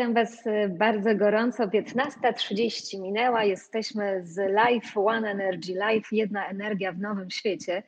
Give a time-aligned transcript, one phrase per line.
[0.00, 1.66] Witam Was bardzo gorąco.
[1.66, 3.44] 15.30 minęła.
[3.44, 7.82] Jesteśmy z Live One Energy Live, jedna energia w nowym świecie.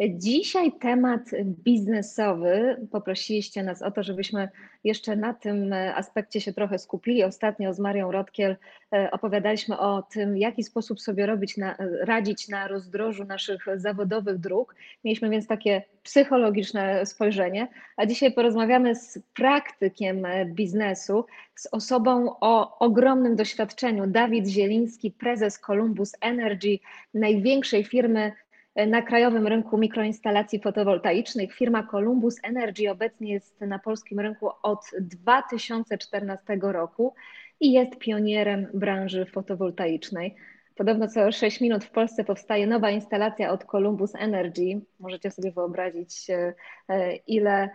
[0.00, 2.76] Dzisiaj temat biznesowy.
[2.92, 4.48] Poprosiliście nas o to, żebyśmy
[4.84, 7.24] jeszcze na tym aspekcie się trochę skupili.
[7.24, 8.56] Ostatnio z Marią Rodkiel
[8.92, 14.38] e, opowiadaliśmy o tym, w jaki sposób sobie robić na, radzić na rozdrożu naszych zawodowych
[14.38, 14.74] dróg.
[15.04, 21.24] Mieliśmy więc takie psychologiczne spojrzenie, a dzisiaj porozmawiamy z praktykiem biznesu,
[21.54, 24.06] z osobą o ogromnym doświadczeniu.
[24.06, 26.78] Dawid Zieliński, prezes Columbus Energy,
[27.14, 28.32] największej firmy
[28.76, 31.54] na krajowym rynku mikroinstalacji fotowoltaicznych.
[31.54, 37.14] Firma Columbus Energy obecnie jest na polskim rynku od 2014 roku
[37.60, 40.34] i jest pionierem branży fotowoltaicznej.
[40.76, 44.80] Podobno co 6 minut w Polsce powstaje nowa instalacja od Columbus Energy.
[45.00, 46.54] Możecie sobie wyobrazić, e,
[46.88, 47.70] e, ile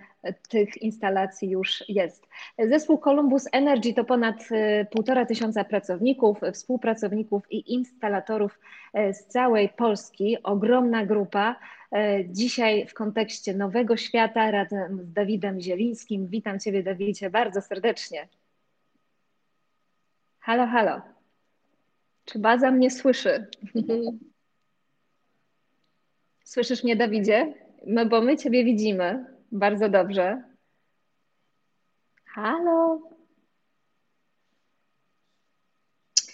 [0.50, 2.28] tych instalacji już jest.
[2.70, 8.60] Zespół Columbus Energy to ponad e, półtora tysiąca pracowników, współpracowników i instalatorów
[8.94, 10.44] z całej Polski.
[10.44, 11.56] Ogromna grupa.
[12.26, 16.28] Dzisiaj w kontekście nowego świata razem z Dawidem Zielińskim.
[16.28, 18.28] Witam Ciebie, Dawidzie, bardzo serdecznie.
[20.40, 21.02] Halo, halo.
[22.26, 23.48] Czy baza mnie słyszy?
[26.44, 27.54] Słyszysz mnie, Dawidzie?
[27.88, 30.44] No bo my Ciebie widzimy bardzo dobrze.
[32.26, 33.02] Halo?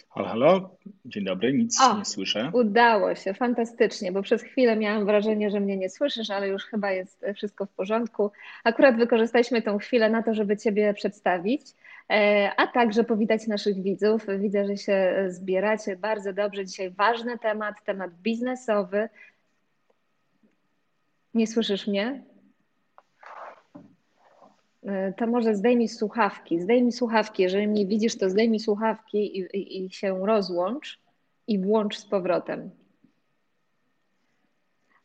[0.09, 0.77] Halo, halo.
[1.05, 2.51] Dzień dobry, nic o, nie słyszę.
[2.53, 6.91] Udało się, fantastycznie, bo przez chwilę miałam wrażenie, że mnie nie słyszysz, ale już chyba
[6.91, 8.31] jest wszystko w porządku.
[8.63, 11.61] Akurat wykorzystaliśmy tą chwilę na to, żeby Ciebie przedstawić.
[12.09, 14.25] E, a także powitać naszych widzów.
[14.39, 16.65] Widzę, że się zbieracie bardzo dobrze.
[16.65, 19.09] Dzisiaj ważny temat, temat biznesowy.
[21.33, 22.23] Nie słyszysz mnie?
[25.17, 26.59] To może zdejmij słuchawki.
[26.59, 27.43] Zdejmij słuchawki.
[27.43, 30.99] Jeżeli mnie widzisz, to zdejmij słuchawki i, i, i się rozłącz
[31.47, 32.71] i włącz z powrotem.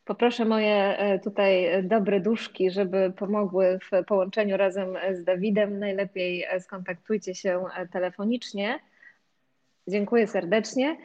[0.05, 5.79] Poproszę moje e, tutaj dobre duszki, żeby pomogły w połączeniu razem z Dawidem.
[5.79, 8.79] Najlepiej skontaktujcie się e, telefonicznie.
[9.87, 10.97] Dziękuję serdecznie.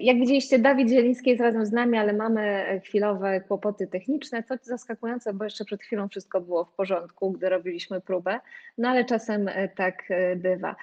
[0.00, 5.34] Jak widzieliście, Dawid Zieliński jest razem z nami, ale mamy chwilowe kłopoty techniczne, co zaskakujące,
[5.34, 8.40] bo jeszcze przed chwilą wszystko było w porządku, gdy robiliśmy próbę,
[8.78, 10.76] no ale czasem tak bywa.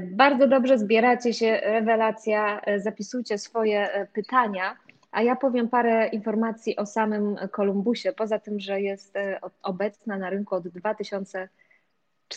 [0.00, 4.76] Bardzo dobrze zbieracie się, rewelacja, zapisujcie swoje pytania
[5.12, 8.12] a ja powiem parę informacji o samym Kolumbusie.
[8.12, 10.66] Poza tym, że jest e, obecna na rynku od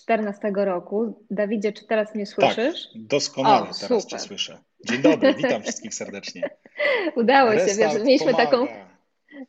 [0.02, 1.26] 2014 roku.
[1.32, 2.84] Dawidzie, czy teraz mnie słyszysz?
[2.94, 4.20] Tak, doskonale o, teraz super.
[4.20, 4.58] Cię słyszę.
[4.90, 6.50] Dzień dobry, witam wszystkich serdecznie.
[7.16, 8.68] Udało się, wiesz, mieliśmy taką,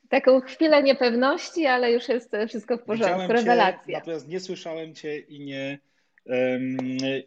[0.09, 3.13] taką chwilę niepewności, ale już jest wszystko w porządku.
[3.13, 3.87] Widziałem Rewelacja.
[3.87, 5.79] Cię, natomiast nie słyszałem Cię i nie,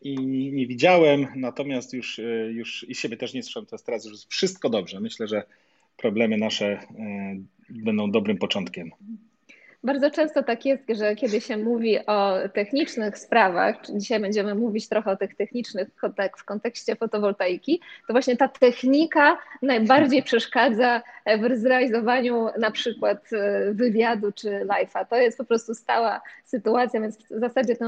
[0.01, 0.17] i
[0.53, 4.25] nie widziałem, natomiast już, e, już i siebie też nie słyszałem, to jest teraz już
[4.25, 4.99] wszystko dobrze.
[4.99, 5.43] Myślę, że
[5.97, 6.79] problemy nasze e,
[7.69, 8.91] będą dobrym początkiem.
[9.83, 15.11] Bardzo często tak jest, że kiedy się mówi o technicznych sprawach, dzisiaj będziemy mówić trochę
[15.11, 22.47] o tych technicznych tak w kontekście fotowoltaiki, to właśnie ta technika najbardziej przeszkadza w zrealizowaniu
[22.59, 25.05] na przykład e, wywiadu czy live'a.
[25.09, 27.85] To jest po prostu stała sytuacja, więc w zasadzie to,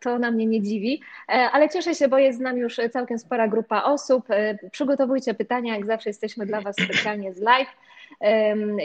[0.00, 3.18] to na mnie nie dziwi, e, ale cieszę się, bo jest z nami już całkiem
[3.18, 4.24] spora grupa osób.
[4.30, 7.68] E, przygotowujcie pytania, jak zawsze jesteśmy dla Was specjalnie z live.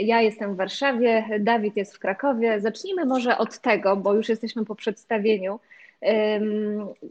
[0.02, 2.60] Ja jestem w Warszawie, Dawid jest w Krakowie.
[2.60, 5.60] Zacznijmy może od tego, bo już jesteśmy po przedstawieniu.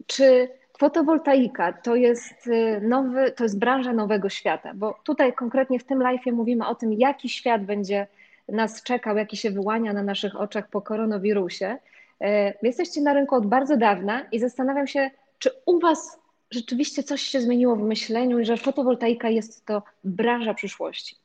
[0.06, 4.72] Czy fotowoltaika to jest y, nowy, to jest branża nowego świata?
[4.74, 8.06] Bo tutaj konkretnie w tym live mówimy o tym, jaki świat będzie
[8.48, 11.76] nas czekał, jaki się wyłania na naszych oczach po koronawirusie.
[12.20, 16.18] E, jesteście na rynku od bardzo dawna i zastanawiam się, czy u Was
[16.50, 21.16] rzeczywiście coś się zmieniło w myśleniu i że fotowoltaika jest to branża przyszłości?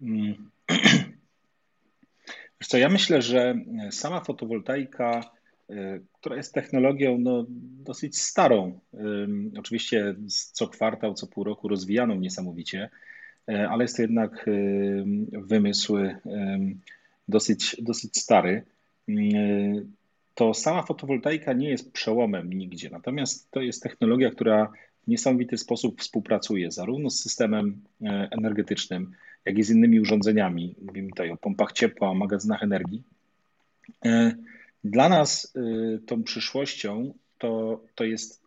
[0.00, 0.50] Mm.
[2.60, 3.54] Wiesz co, ja myślę, że
[3.90, 5.20] sama fotowoltaika,
[5.70, 7.44] y, która jest technologią no,
[7.84, 8.80] dosyć starą,
[9.58, 10.14] oczywiście
[10.52, 12.90] co kwartał, co pół roku rozwijaną niesamowicie,
[13.50, 14.46] y, ale jest to jednak
[15.32, 15.96] wymysł
[17.30, 18.62] dosyć, dosyć stary.
[19.08, 19.86] Y,
[20.34, 24.72] to sama fotowoltaika nie jest przełomem nigdzie, natomiast to jest technologia, która
[25.10, 27.80] niesamowity sposób współpracuje zarówno z systemem
[28.30, 29.12] energetycznym,
[29.44, 30.74] jak i z innymi urządzeniami.
[30.82, 33.02] Mówimy tutaj o pompach ciepła, o magazynach energii.
[34.04, 34.34] E,
[34.84, 38.42] dla nas e, tą przyszłością to, to jest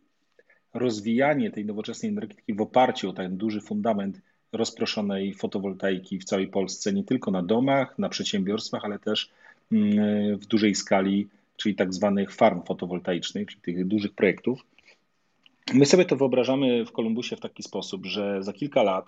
[0.73, 4.21] rozwijanie tej nowoczesnej energetyki w oparciu o ten duży fundament
[4.51, 9.29] rozproszonej fotowoltaiki w całej Polsce, nie tylko na domach, na przedsiębiorstwach, ale też
[9.71, 11.27] mm, e, w dużej skali,
[11.57, 14.65] czyli tak zwanych farm fotowoltaicznych, czyli tych dużych projektów.
[15.73, 19.05] My sobie to wyobrażamy w Kolumbusie w taki sposób, że za kilka lat,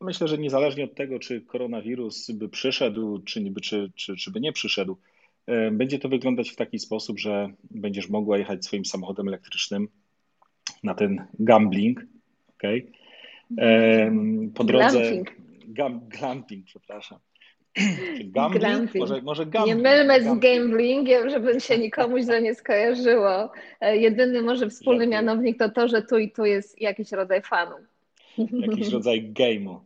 [0.00, 4.40] myślę, że niezależnie od tego, czy koronawirus by przyszedł, czy, by, czy, czy, czy by
[4.40, 4.96] nie przyszedł,
[5.72, 9.88] będzie to wyglądać w taki sposób, że będziesz mogła jechać swoim samochodem elektrycznym
[10.82, 12.06] na ten gambling,
[12.56, 12.92] okay?
[14.54, 15.00] po drodze.
[15.00, 15.36] Glamping.
[15.68, 17.18] Gam, glamping, przepraszam.
[18.24, 18.64] Gambling?
[18.64, 19.00] Glamping.
[19.00, 19.76] Może, może gambling.
[19.76, 23.50] Nie mylmy z gamblingiem, żeby się nikomu źle nie skojarzyło.
[23.80, 27.76] E, jedyny może wspólny mianownik to to, że tu i tu jest jakiś rodzaj fanu.
[28.38, 29.78] Jakiś rodzaj game'u.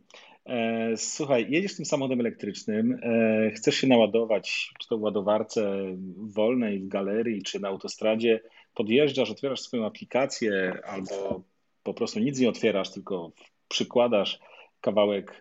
[0.45, 5.75] E, słuchaj, jedziesz tym samochodem elektrycznym, e, chcesz się naładować, czy to w ładowarce
[6.17, 8.39] wolnej, w galerii, czy na autostradzie,
[8.75, 11.43] podjeżdżasz, otwierasz swoją aplikację albo
[11.83, 13.31] po prostu nic nie otwierasz, tylko
[13.67, 14.39] przykładasz
[14.83, 15.39] kawałek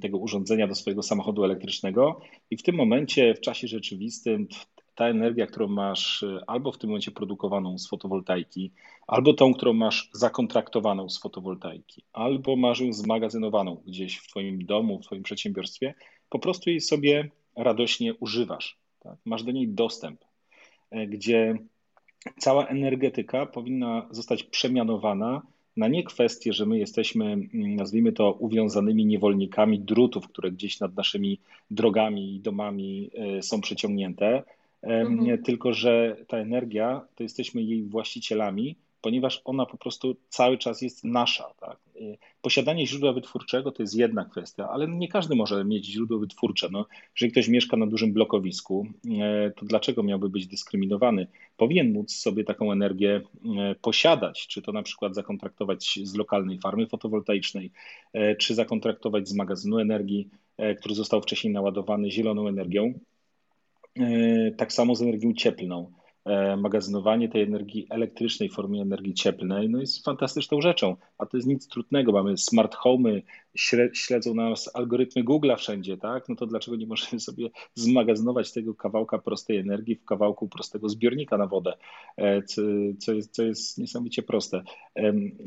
[0.00, 2.20] tego urządzenia do swojego samochodu elektrycznego
[2.50, 4.48] i w tym momencie, w czasie rzeczywistym,
[4.94, 8.72] ta energia, którą masz y, albo w tym momencie produkowaną z fotowoltaiki,
[9.06, 14.98] albo tą, którą masz zakontraktowaną z fotowoltaiki, albo masz ją zmagazynowaną gdzieś w Twoim domu,
[14.98, 15.94] w Twoim przedsiębiorstwie,
[16.28, 18.78] po prostu jej sobie radośnie używasz.
[19.00, 19.18] Tak?
[19.24, 20.24] Masz do niej dostęp,
[20.90, 21.58] e, gdzie
[22.38, 25.42] cała energetyka powinna zostać przemianowana
[25.76, 30.96] na nie kwestię, że my jesteśmy, mm, nazwijmy to, uwiązanymi niewolnikami drutów, które gdzieś nad
[30.96, 31.38] naszymi
[31.70, 34.42] drogami i domami e, są przeciągnięte,
[34.82, 35.42] mhm.
[35.42, 41.04] tylko że ta energia to jesteśmy jej właścicielami, ponieważ ona po prostu cały czas jest
[41.04, 41.54] nasza.
[41.60, 41.78] Tak?
[42.42, 46.68] Posiadanie źródła wytwórczego to jest jedna kwestia, ale nie każdy może mieć źródło wytwórcze.
[46.72, 46.86] No,
[47.16, 48.86] jeżeli ktoś mieszka na dużym blokowisku,
[49.20, 51.26] e, to dlaczego miałby być dyskryminowany?
[51.56, 53.20] Powinien móc sobie taką energię
[53.58, 57.70] e, posiadać, czy to na przykład zakontraktować z lokalnej farmy fotowoltaicznej,
[58.12, 60.28] e, czy zakontraktować z magazynu energii,
[60.78, 62.94] który został wcześniej naładowany zieloną energią.
[64.56, 65.92] Tak samo z energią cieplną.
[66.24, 71.36] E, magazynowanie tej energii elektrycznej w formie energii cieplnej no jest fantastyczną rzeczą, a to
[71.36, 72.12] jest nic trudnego.
[72.12, 73.20] Mamy smart home,
[73.92, 76.28] śledzą nas algorytmy Google'a wszędzie, tak?
[76.28, 81.38] No to dlaczego nie możemy sobie zmagazynować tego kawałka prostej energii w kawałku prostego zbiornika
[81.38, 81.72] na wodę,
[82.16, 82.42] e,
[82.98, 84.62] co, jest, co jest niesamowicie proste.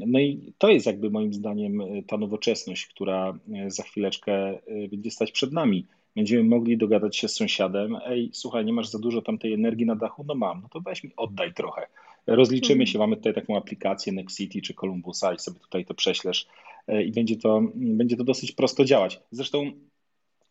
[0.07, 4.59] No i to jest jakby moim zdaniem ta nowoczesność, która e, za chwileczkę
[4.91, 5.85] będzie stać przed nami
[6.17, 9.85] będziemy mogli dogadać się z sąsiadem, ej, słuchaj, nie masz za dużo tam tej energii
[9.85, 10.23] na dachu?
[10.27, 11.87] No mam, no to weź mi, oddaj trochę.
[12.27, 12.87] Rozliczymy mhm.
[12.87, 16.47] się, mamy tutaj taką aplikację Nexity czy Columbusa i sobie tutaj to prześlesz
[16.87, 19.19] e, i będzie to, będzie to dosyć prosto działać.
[19.31, 19.71] Zresztą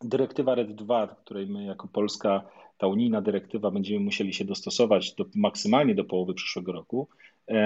[0.01, 2.41] dyrektywa RED 2, której my jako Polska,
[2.77, 7.07] ta unijna dyrektywa będziemy musieli się dostosować do, maksymalnie do połowy przyszłego roku,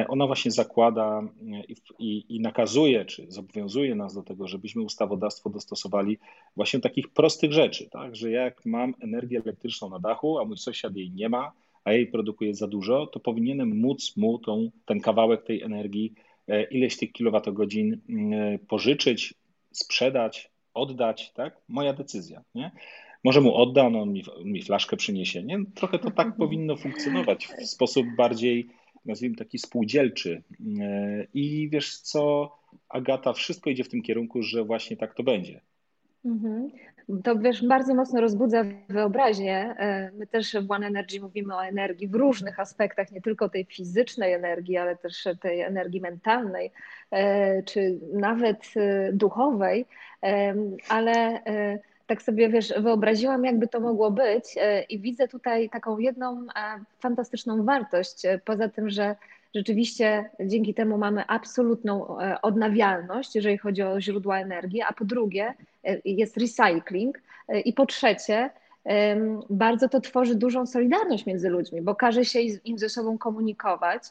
[0.07, 5.49] ona właśnie zakłada e, i, i, i, nakazuje, czy zobowiązuje nas do tego, żebyśmy ustawodawstwo
[5.49, 6.17] dostosowali
[6.55, 8.15] właśnie do takich prostych rzeczy, tak?
[8.15, 11.51] że jak mam energię elektryczną na dachu, a mój sąsiad jej nie ma,
[11.83, 16.13] a jej produkuje za dużo, to powinienem móc mu tą, ten kawałek tej energii,
[16.47, 18.01] e, ileś tych kilowatogodzin
[18.67, 19.33] pożyczyć,
[19.71, 21.57] sprzedać, oddać, tak?
[21.67, 22.71] Moja decyzja, nie?
[23.23, 25.59] Może mu odda, on mi, mi flaszkę przyniesie, nie?
[25.75, 28.69] Trochę to tak powinno funkcjonować w sposób bardziej
[29.05, 30.41] nazwijmy taki spółdzielczy.
[30.81, 32.55] E, I wiesz co,
[32.89, 35.61] Agata, wszystko idzie w tym kierunku, że właśnie tak to będzie.
[36.25, 36.69] Mhm.
[37.23, 39.57] To wiesz, bardzo mocno rozbudza wyobraźnię.
[39.57, 43.65] E, my też w One Energy mówimy o energii w różnych aspektach, nie tylko tej
[43.65, 46.71] fizycznej energii, ale też tej energii mentalnej,
[47.11, 48.73] e, czy nawet
[49.13, 49.85] duchowej,
[50.89, 51.41] ale
[52.11, 56.45] tak sobie wiesz, wyobraziłam, jakby to mogło być e, i widzę tutaj taką jedną e,
[56.99, 58.25] fantastyczną wartość.
[58.25, 59.15] E, poza tym, że
[59.55, 65.53] rzeczywiście dzięki temu mamy absolutną odnawialność, jeżeli chodzi o źródła energii, a po drugie
[66.05, 67.21] jest recycling
[67.65, 68.49] i po trzecie
[69.49, 74.03] bardzo to tworzy dużą solidarność między ludźmi, bo każe się im ze sobą komunikować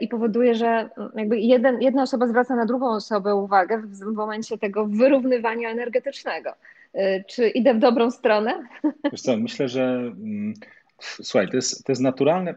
[0.00, 4.86] i powoduje, że jakby jeden, jedna osoba zwraca na drugą osobę uwagę w momencie tego
[4.86, 6.52] wyrównywania energetycznego.
[6.96, 8.68] Y, czy idę w dobrą stronę?
[9.12, 10.54] Wiesz co, myślę, że mm,
[11.00, 12.54] słuchaj, to jest, to jest naturalne,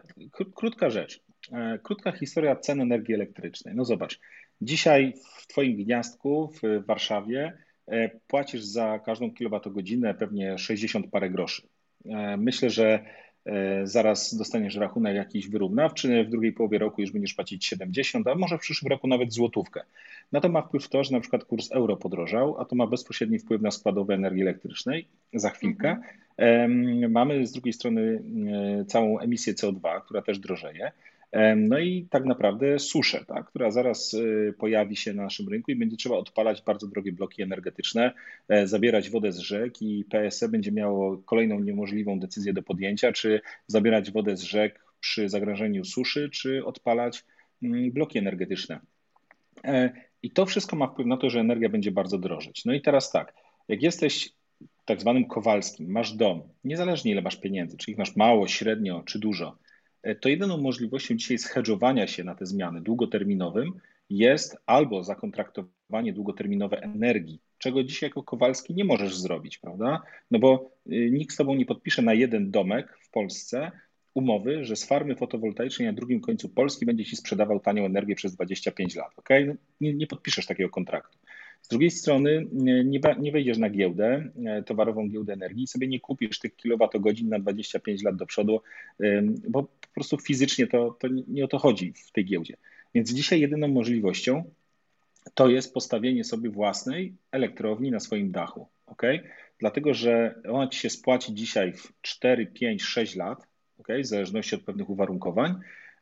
[0.54, 1.20] krótka rzecz.
[1.52, 3.74] E, krótka historia cen energii elektrycznej.
[3.74, 4.20] No zobacz,
[4.60, 11.68] dzisiaj w Twoim gniazdku w Warszawie e, płacisz za każdą kilowatogodzinę pewnie 60 parę groszy.
[12.04, 13.04] E, myślę, że
[13.84, 18.58] zaraz dostaniesz rachunek jakiś wyrównawczy, w drugiej połowie roku już będziesz płacić 70, a może
[18.58, 19.82] w przyszłym roku nawet złotówkę.
[20.32, 23.38] Na to ma wpływ to, że na przykład kurs euro podrożał, a to ma bezpośredni
[23.38, 25.96] wpływ na składowe energii elektrycznej za chwilkę.
[26.36, 27.12] Mhm.
[27.12, 28.22] Mamy z drugiej strony
[28.80, 30.92] e, całą emisję CO2, która też drożeje.
[31.56, 35.76] No i tak naprawdę suszę, tak, która zaraz y, pojawi się na naszym rynku i
[35.76, 38.12] będzie trzeba odpalać bardzo drogie bloki energetyczne,
[38.48, 43.40] e, zabierać wodę z rzek i PSE będzie miało kolejną niemożliwą decyzję do podjęcia, czy
[43.66, 47.24] zabierać wodę z rzek przy zagrożeniu suszy, czy odpalać
[47.62, 48.80] mm, bloki energetyczne.
[50.22, 52.64] I to wszystko ma wpływ na to, że energia będzie bardzo drożeć.
[52.64, 53.34] No i teraz tak,
[53.68, 54.32] jak jesteś
[54.84, 59.18] tak zwanym Kowalskim, masz dom, niezależnie ile masz pieniędzy, czy ich masz mało, średnio czy
[59.18, 59.56] dużo,
[60.20, 63.72] to jedyną możliwością dzisiaj zhedżowania się na te zmiany długoterminowym
[64.10, 70.02] jest albo zakontraktowanie długoterminowe energii, czego dzisiaj jako Kowalski nie możesz zrobić, prawda?
[70.30, 73.70] No bo y, nikt z tobą nie podpisze na jeden domek w Polsce
[74.14, 78.34] umowy, że z farmy fotowoltaicznej na drugim końcu Polski będzie ci sprzedawał tanią energię przez
[78.34, 79.28] 25 lat, ok?
[79.46, 81.18] No, nie, nie podpiszesz takiego kontraktu.
[81.62, 86.00] Z drugiej strony nie, nie wejdziesz na giełdę, e, towarową giełdę energii i sobie nie
[86.00, 88.60] kupisz tych kilowatogodzin na 25 lat do przodu,
[89.48, 92.56] bo po prostu fizycznie to, to nie o to chodzi w tej giełdzie.
[92.94, 94.44] Więc dzisiaj jedyną możliwością
[95.34, 98.68] to jest postawienie sobie własnej elektrowni na swoim dachu.
[98.86, 99.02] ok?
[99.58, 103.46] Dlatego, że ona ci się spłaci dzisiaj w 4, 5, 6 lat,
[103.78, 103.88] ok?
[104.00, 105.54] w zależności od pewnych uwarunkowań.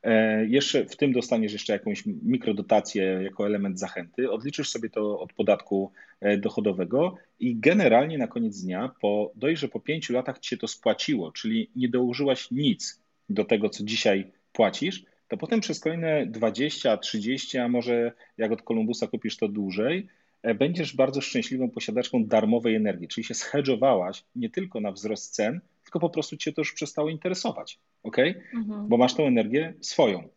[0.03, 5.33] E, jeszcze w tym dostaniesz jeszcze jakąś mikrodotację jako element zachęty, odliczysz sobie to od
[5.33, 10.57] podatku e, dochodowego i generalnie na koniec dnia, po, dojrze po pięciu latach ci się
[10.57, 16.27] to spłaciło, czyli nie dołożyłaś nic do tego, co dzisiaj płacisz, to potem przez kolejne
[16.27, 20.07] 20, 30, a może jak od Kolumbusa kupisz to dłużej,
[20.43, 25.61] e, będziesz bardzo szczęśliwą posiadaczką darmowej energii, czyli się schedżowałaś nie tylko na wzrost cen,
[25.91, 28.19] tylko po prostu cię to już przestało interesować, ok?
[28.55, 28.89] Mhm.
[28.89, 30.29] Bo masz tą energię swoją.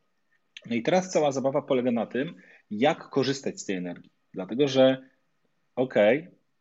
[0.70, 2.36] No i teraz cała zabawa polega na tym,
[2.72, 4.12] jak korzystać z tej energii.
[4.34, 5.10] Dlatego, że
[5.76, 5.96] ok,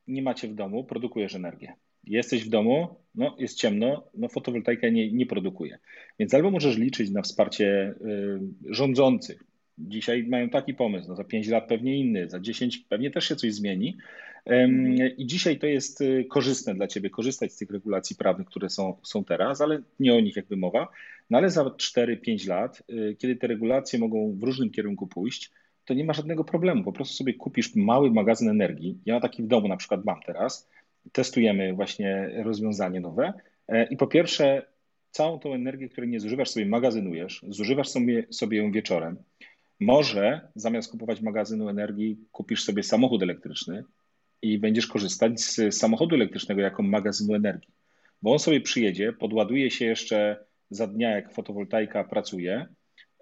[0.07, 1.73] nie macie w domu, produkujesz energię.
[2.05, 5.79] Jesteś w domu, no jest ciemno, no fotowoltaika nie, nie produkuje.
[6.19, 9.45] Więc albo możesz liczyć na wsparcie y, rządzących.
[9.79, 13.37] Dzisiaj mają taki pomysł, no za 5 lat pewnie inny, za 10 pewnie też się
[13.37, 13.97] coś zmieni,
[15.17, 18.97] i dzisiaj to jest y, korzystne dla Ciebie, korzystać z tych regulacji prawnych, które są,
[19.03, 20.89] są teraz, ale nie o nich jakby mowa.
[21.31, 25.51] No ale za 4-5 lat, y, kiedy te regulacje mogą w różnym kierunku pójść,
[25.85, 26.85] to nie ma żadnego problemu.
[26.85, 28.99] Po prostu sobie kupisz mały magazyn energii.
[29.07, 30.69] Ja taki w domu na przykład mam teraz.
[31.13, 33.33] Testujemy właśnie rozwiązanie nowe.
[33.69, 34.67] E, I po pierwsze,
[35.11, 39.17] całą tą energię, której nie zużywasz, sobie magazynujesz, zużywasz sobie, sobie ją wieczorem.
[39.81, 43.85] Może zamiast kupować magazynu energii, kupisz sobie samochód elektryczny,
[44.43, 47.71] i będziesz korzystać z samochodu elektrycznego jako magazynu energii.
[48.23, 52.67] Bo on sobie przyjedzie, podładuje się jeszcze za dnia, jak fotowoltaika pracuje,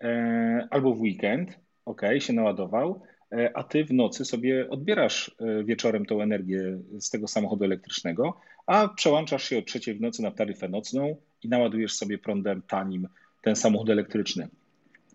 [0.02, 5.64] e, albo w weekend, ok, się naładował, e, a ty w nocy sobie odbierasz e,
[5.64, 10.30] wieczorem tą energię z tego samochodu elektrycznego, a przełączasz się o trzeciej w nocy na
[10.30, 13.08] taryfę nocną i naładujesz sobie prądem tanim
[13.42, 14.48] ten samochód elektryczny.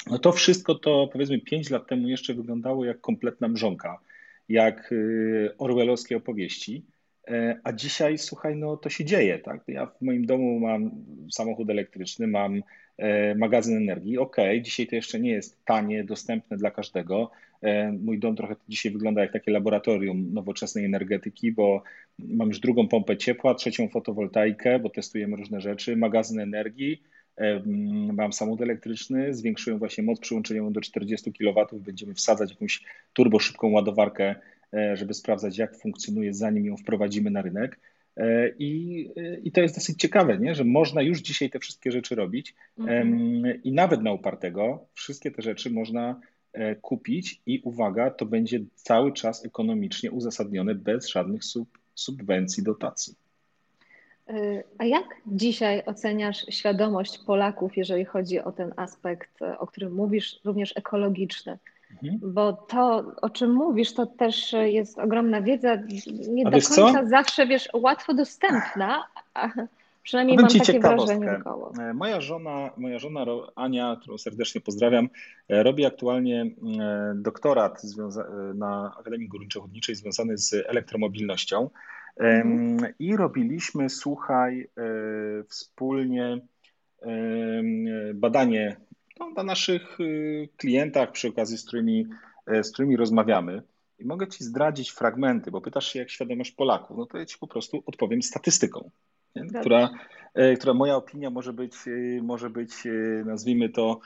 [0.10, 4.00] No to wszystko to powiedzmy 5 lat temu jeszcze wyglądało jak kompletna mrzonka
[4.50, 6.86] jak y, orwellowskie opowieści.
[7.28, 9.64] E, a dzisiaj, słuchaj, no to się dzieje, tak?
[9.68, 10.92] Ja w moim domu mam
[11.32, 12.64] samochód elektryczny, mam
[12.98, 14.18] e, magazyn energii.
[14.18, 17.32] Ok, dzisiaj to jeszcze nie jest tanie, dostępne dla każdego.
[17.62, 21.84] E, mój dom trochę dzisiaj wygląda jak takie laboratorium nowoczesnej energetyki, bo
[22.20, 27.02] mam już drugą pompę ciepła, trzecią fotowoltaikę, bo testujemy różne rzeczy, magazyn energii,
[28.13, 33.72] mam samochód elektryczny, zwiększyłem właśnie moc przyłączeniową do 40 kW, będziemy wsadzać jakąś turbo szybką
[33.72, 34.36] ładowarkę,
[34.74, 37.80] e, żeby sprawdzać jak funkcjonuje, zanim ją wprowadzimy na rynek.
[38.18, 39.10] E, I,
[39.44, 40.56] I to jest dosyć ciekawe, nie?
[40.56, 43.63] że można już dzisiaj te wszystkie rzeczy robić mhm.
[43.63, 46.20] i nawet na upartego wszystkie te rzeczy można
[46.54, 53.25] e, kupić i uwaga, to będzie cały czas ekonomicznie uzasadnione bez żadnych sub, subwencji, dotacji.
[54.77, 60.74] A jak dzisiaj oceniasz świadomość Polaków, jeżeli chodzi o ten aspekt, o którym mówisz, również
[60.77, 61.58] ekologiczny?
[62.03, 62.34] Mhm.
[62.34, 65.75] Bo to, o czym mówisz, to też jest ogromna wiedza,
[66.29, 67.08] nie do końca co?
[67.08, 69.50] zawsze wiesz, łatwo dostępna, a
[70.03, 71.74] przynajmniej Powiem mam takie wrażenie około.
[71.79, 75.10] E, moja żona, moja żona Ania, którą serdecznie pozdrawiam,
[75.50, 77.82] e, robi aktualnie e, doktorat
[78.55, 81.70] na Akademii Górniczo-Hutniczej związany z elektromobilnością.
[82.19, 82.93] Mhm.
[83.00, 86.41] I robiliśmy, słuchaj, e, wspólnie
[88.13, 88.77] badanie
[89.19, 92.07] no, na naszych y, klientach, przy okazji, z którymi,
[92.48, 93.62] e, z którymi rozmawiamy.
[94.00, 96.98] I mogę Ci zdradzić fragmenty, bo pytasz się, jak świadomość Polaków.
[96.98, 98.89] No to ja Ci po prostu odpowiem statystyką,
[99.60, 99.89] która,
[100.34, 101.74] e, która moja opinia może być,
[102.22, 102.72] może być,
[103.25, 104.00] nazwijmy to,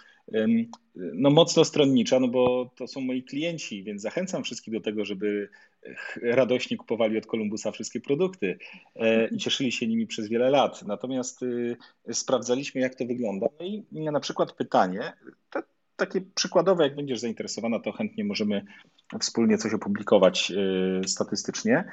[0.95, 5.50] no mocno stronnicza, no bo to są moi klienci, więc zachęcam wszystkich do tego, żeby
[6.21, 8.57] radośnie kupowali od Kolumbusa wszystkie produkty
[8.95, 10.83] e, i cieszyli się nimi przez wiele lat.
[10.83, 11.77] Natomiast y,
[12.12, 13.48] sprawdzaliśmy, jak to wygląda.
[13.59, 15.13] No i na przykład pytanie,
[16.00, 18.65] takie przykładowe, jak będziesz zainteresowana, to chętnie możemy
[19.20, 20.53] wspólnie coś opublikować
[21.08, 21.91] statystycznie.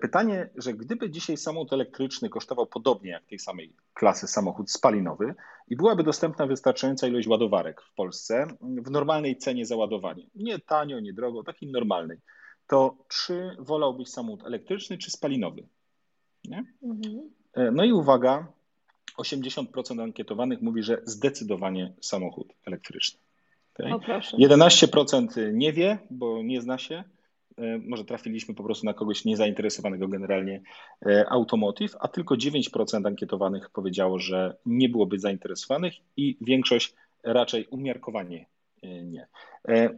[0.00, 5.34] Pytanie, że gdyby dzisiaj samochód elektryczny kosztował podobnie jak tej samej klasy samochód spalinowy
[5.68, 11.00] i byłaby dostępna wystarczająca ilość ładowarek w Polsce w normalnej cenie za ładowanie, nie tanio,
[11.00, 12.18] nie drogo, takiej normalnej,
[12.66, 15.66] to czy wolałbyś samochód elektryczny czy spalinowy?
[16.82, 17.30] Mhm.
[17.72, 18.46] No i uwaga,
[19.18, 23.20] 80% ankietowanych mówi, że zdecydowanie samochód elektryczny.
[23.78, 23.94] Okay?
[23.94, 23.98] O,
[24.38, 27.04] 11% nie wie, bo nie zna się.
[27.58, 30.62] E, może trafiliśmy po prostu na kogoś niezainteresowanego generalnie
[31.06, 38.46] e, automotive, a tylko 9% ankietowanych powiedziało, że nie byłoby zainteresowanych i większość raczej umiarkowanie
[38.82, 39.26] e, nie.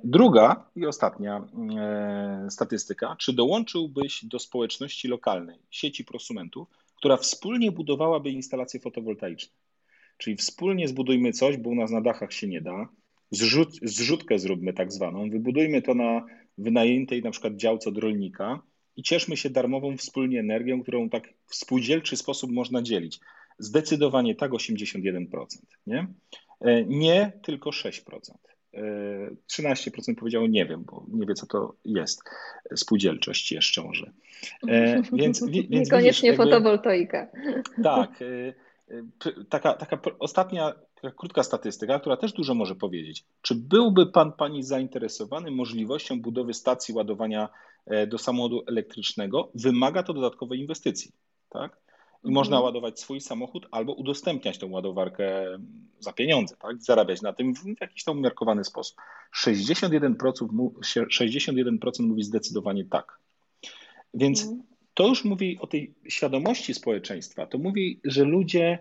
[0.05, 1.49] Druga i ostatnia
[2.49, 3.17] statystyka.
[3.19, 9.53] Czy dołączyłbyś do społeczności lokalnej, sieci prosumentów, która wspólnie budowałaby instalacje fotowoltaiczne.
[10.19, 12.89] Czyli wspólnie zbudujmy coś, bo u nas na dachach się nie da.
[13.31, 16.27] Zrzut, zrzutkę zróbmy tak zwaną, wybudujmy to na
[16.59, 18.63] wynajętej na przykład działce od rolnika
[18.97, 23.21] i cieszmy się darmową wspólnie energią, którą tak w spółdzielczy sposób można dzielić.
[23.59, 25.47] Zdecydowanie tak 81%.
[25.87, 26.07] Nie,
[26.61, 28.49] e, nie tylko 6%.
[29.47, 32.23] 13% powiedziało nie wiem, bo nie wie, co to jest.
[32.75, 34.13] Spółdzielczość jeszcze może.
[34.69, 37.29] E, więc, więc Niekoniecznie widzisz, fotowoltaika.
[37.83, 38.23] Tak.
[38.23, 38.55] E,
[39.49, 40.73] taka, taka ostatnia,
[41.17, 43.25] krótka statystyka, która też dużo może powiedzieć.
[43.43, 47.49] Czy byłby Pan, Pani zainteresowany możliwością budowy stacji ładowania
[47.87, 49.51] e, do samochodu elektrycznego?
[49.55, 51.13] Wymaga to dodatkowej inwestycji.
[51.49, 51.81] Tak?
[52.25, 52.65] I można mhm.
[52.65, 55.59] ładować swój samochód albo udostępniać tę ładowarkę
[56.01, 56.83] za pieniądze, tak?
[56.83, 58.97] zarabiać na tym w jakiś tam umiarkowany sposób.
[59.45, 60.15] 61%,
[61.21, 63.19] 61% mówi zdecydowanie tak.
[64.15, 64.63] Więc mhm.
[64.95, 67.47] to już mówi o tej świadomości społeczeństwa.
[67.47, 68.79] To mówi, że ludzie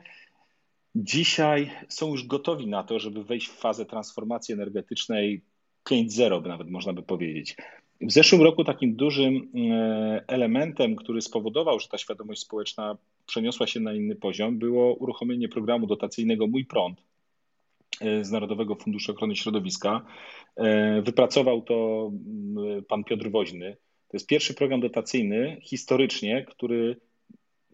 [1.04, 5.42] dzisiaj są już gotowi na to, żeby wejść w fazę transformacji energetycznej
[5.90, 7.56] 5.0, nawet można by powiedzieć.
[8.02, 13.80] W zeszłym roku takim dużym e, elementem, który spowodował, że ta świadomość społeczna przeniosła się
[13.80, 17.04] na inny poziom, było uruchomienie programu dotacyjnego Mój Prąd
[18.02, 20.06] e, z Narodowego Funduszu Ochrony Środowiska.
[20.56, 22.12] E, wypracował to
[22.88, 23.78] pan Piotr Woźny.
[24.08, 26.98] To jest pierwszy program dotacyjny historycznie, który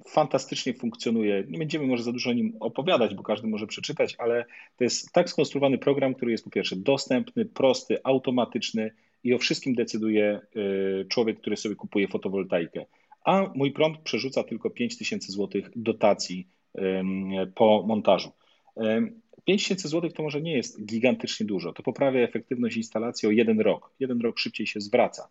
[0.08, 1.44] fantastycznie funkcjonuje.
[1.48, 4.46] Nie będziemy może za dużo o nim opowiadać, bo każdy może przeczytać, ale
[4.78, 8.92] to jest tak skonstruowany program, który jest po pierwsze dostępny, prosty, automatyczny
[9.24, 10.40] i o wszystkim decyduje
[11.02, 12.86] y, człowiek, który sobie kupuje fotowoltaikę.
[13.26, 16.48] A mój prąd przerzuca tylko 5000 zł dotacji
[17.56, 18.32] po montażu.
[19.46, 21.74] 5000 zł to może nie jest gigantycznie dużo.
[21.74, 23.92] To poprawia efektywność instalacji o jeden rok.
[24.00, 25.30] Jeden rok szybciej się zwraca.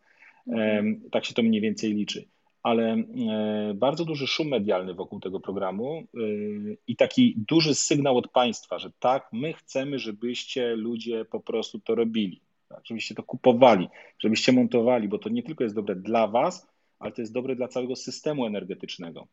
[1.11, 2.25] Tak się to mniej więcej liczy.
[2.63, 8.29] Ale e, bardzo duży szum medialny wokół tego programu y, i taki duży sygnał od
[8.29, 12.41] państwa, że tak, my chcemy, żebyście ludzie po prostu to robili
[12.73, 16.67] tak, żebyście to kupowali, żebyście montowali, bo to nie tylko jest dobre dla Was,
[16.99, 19.27] ale to jest dobre dla całego systemu energetycznego.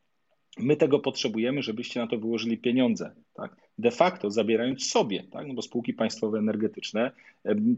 [0.60, 3.12] My tego potrzebujemy, żebyście na to wyłożyli pieniądze.
[3.34, 3.56] Tak?
[3.78, 5.48] De facto zabierając sobie, tak?
[5.48, 7.12] no bo spółki państwowe energetyczne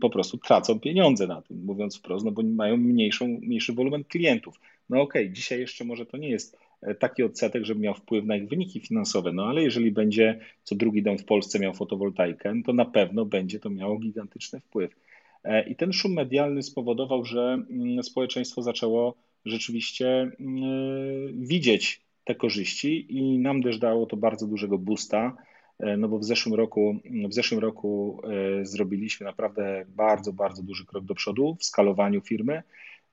[0.02, 4.60] po prostu tracą pieniądze na tym, mówiąc wprost, no bo mają mniejszą, mniejszy wolumen klientów.
[4.89, 8.26] No okej, okay, dzisiaj jeszcze może to nie jest e, taki odsetek, żeby miał wpływ
[8.26, 12.62] na ich wyniki finansowe, no ale jeżeli będzie co drugi dom w Polsce miał fotowoltaikę,
[12.65, 14.96] to na pewno będzie to miało gigantyczny wpływ.
[15.44, 19.15] E, I ten szum medialny spowodował, że mm, społeczeństwo zaczęło
[19.46, 25.36] rzeczywiście mm, widzieć te korzyści i nam też dało to bardzo dużego boosta,
[25.80, 30.86] e, no bo w zeszłym roku, w zeszłym roku e, zrobiliśmy naprawdę bardzo, bardzo duży
[30.86, 32.63] krok do przodu w skalowaniu firmy.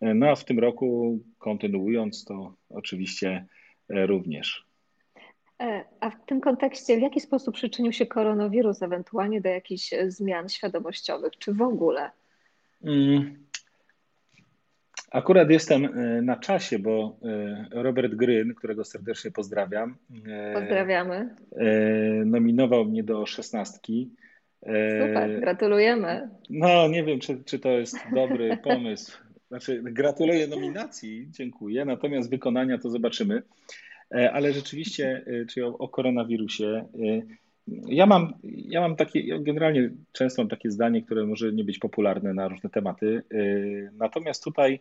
[0.01, 3.47] No a w tym roku kontynuując to oczywiście
[3.89, 4.67] również.
[6.01, 11.33] A w tym kontekście, w jaki sposób przyczynił się koronawirus ewentualnie do jakichś zmian świadomościowych,
[11.39, 12.11] czy w ogóle?
[15.11, 19.97] Akurat jestem e, na czasie, bo e, Robert Gryn, którego serdecznie pozdrawiam.
[20.27, 21.37] E, Pozdrawiamy.
[22.25, 24.11] Nominował mnie do szesnastki.
[24.61, 26.29] Super, gratulujemy.
[26.51, 29.19] No, nie wiem, czy, czy to jest dobry pomysł.
[29.49, 33.43] Znaczy, gratuluję nominacji, dziękuję, natomiast wykonania to zobaczymy.
[34.33, 36.85] Ale rzeczywiście, czy o, o koronawirusie,
[37.87, 42.35] ja mam, ja mam takie, generalnie często mam takie zdanie, które może nie być popularne
[42.35, 43.23] na różne tematy.
[43.33, 44.81] Y, natomiast tutaj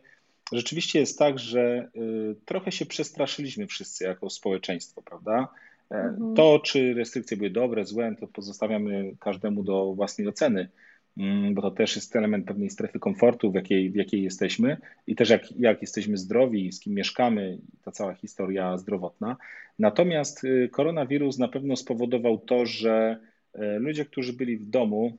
[0.51, 5.47] rzeczywiście jest tak, że y, trochę się przestraszyliśmy wszyscy jako społeczeństwo, prawda?
[5.91, 6.35] E, mhm.
[6.35, 10.69] To, czy restrykcje były dobre, złe, to pozostawiamy każdemu do własnej oceny.
[11.17, 14.77] Mm, bo to też jest element pewnej strefy komfortu, w jakiej, w jakiej jesteśmy
[15.07, 19.37] i też jak, jak jesteśmy zdrowi, z kim mieszkamy, ta cała historia zdrowotna.
[19.79, 23.17] Natomiast y, koronawirus na pewno spowodował to, że
[23.55, 25.17] y, ludzie, którzy byli w domu,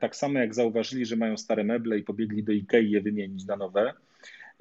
[0.00, 3.56] Tak samo jak zauważyli, że mają stare meble i pobiegli do Ikei je wymienić na
[3.56, 3.92] nowe,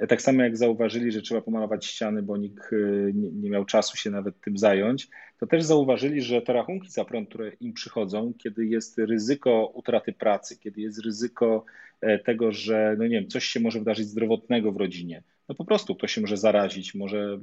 [0.09, 4.09] tak samo jak zauważyli, że trzeba pomalować ściany, bo nikt y, nie, miał czasu się
[4.09, 5.07] nawet tym zająć,
[5.39, 10.13] to też zauważyli, że te rachunki za prąd, które im przychodzą, kiedy jest ryzyko utraty
[10.13, 11.65] pracy, kiedy jest ryzyko
[12.01, 15.65] e, tego, że no nie wiem, coś się może wydarzyć zdrowotnego w rodzinie, no po
[15.65, 17.41] prostu ktoś się może zarazić, może mm,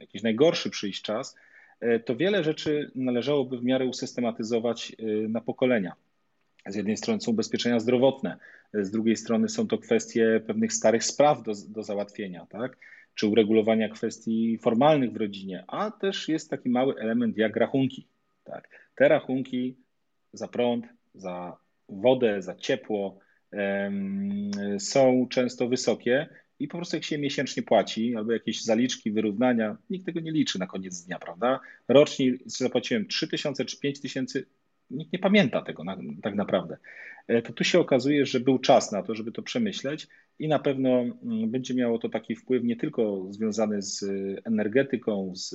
[0.00, 1.36] jakiś najgorszy przyjść czas,
[1.80, 5.92] e, to wiele rzeczy należałoby w miarę usystematyzować y, na pokolenia.
[6.66, 8.38] Z jednej strony są ubezpieczenia zdrowotne,
[8.74, 12.76] z drugiej strony są to kwestie pewnych starych spraw do, do załatwienia, tak?
[13.14, 18.08] czy uregulowania kwestii formalnych w rodzinie, a też jest taki mały element jak rachunki.
[18.44, 18.68] Tak?
[18.94, 19.76] Te rachunki
[20.32, 21.56] za prąd, za
[21.88, 23.18] wodę, za ciepło
[24.78, 30.06] są często wysokie i po prostu jak się miesięcznie płaci, albo jakieś zaliczki, wyrównania, nikt
[30.06, 31.60] tego nie liczy na koniec dnia, prawda?
[31.88, 34.42] Rocznie zapłaciłem 3000 czy 5000,
[34.92, 36.76] nikt nie pamięta tego na, tak naprawdę.
[37.28, 40.58] E, to tu się okazuje, że był czas na to, żeby to przemyśleć i na
[40.58, 44.04] pewno mm, będzie miało to taki wpływ nie tylko związany z
[44.44, 45.54] energetyką, z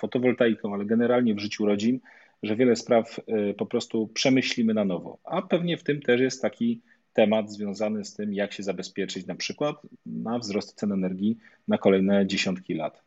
[0.00, 2.00] fotowoltaiką, ale generalnie w życiu rodzin,
[2.42, 5.18] że wiele spraw e, po prostu przemyślimy na nowo.
[5.24, 6.80] A pewnie w tym też jest taki
[7.12, 12.26] temat związany z tym, jak się zabezpieczyć na przykład na wzrost cen energii na kolejne
[12.26, 13.02] dziesiątki lat.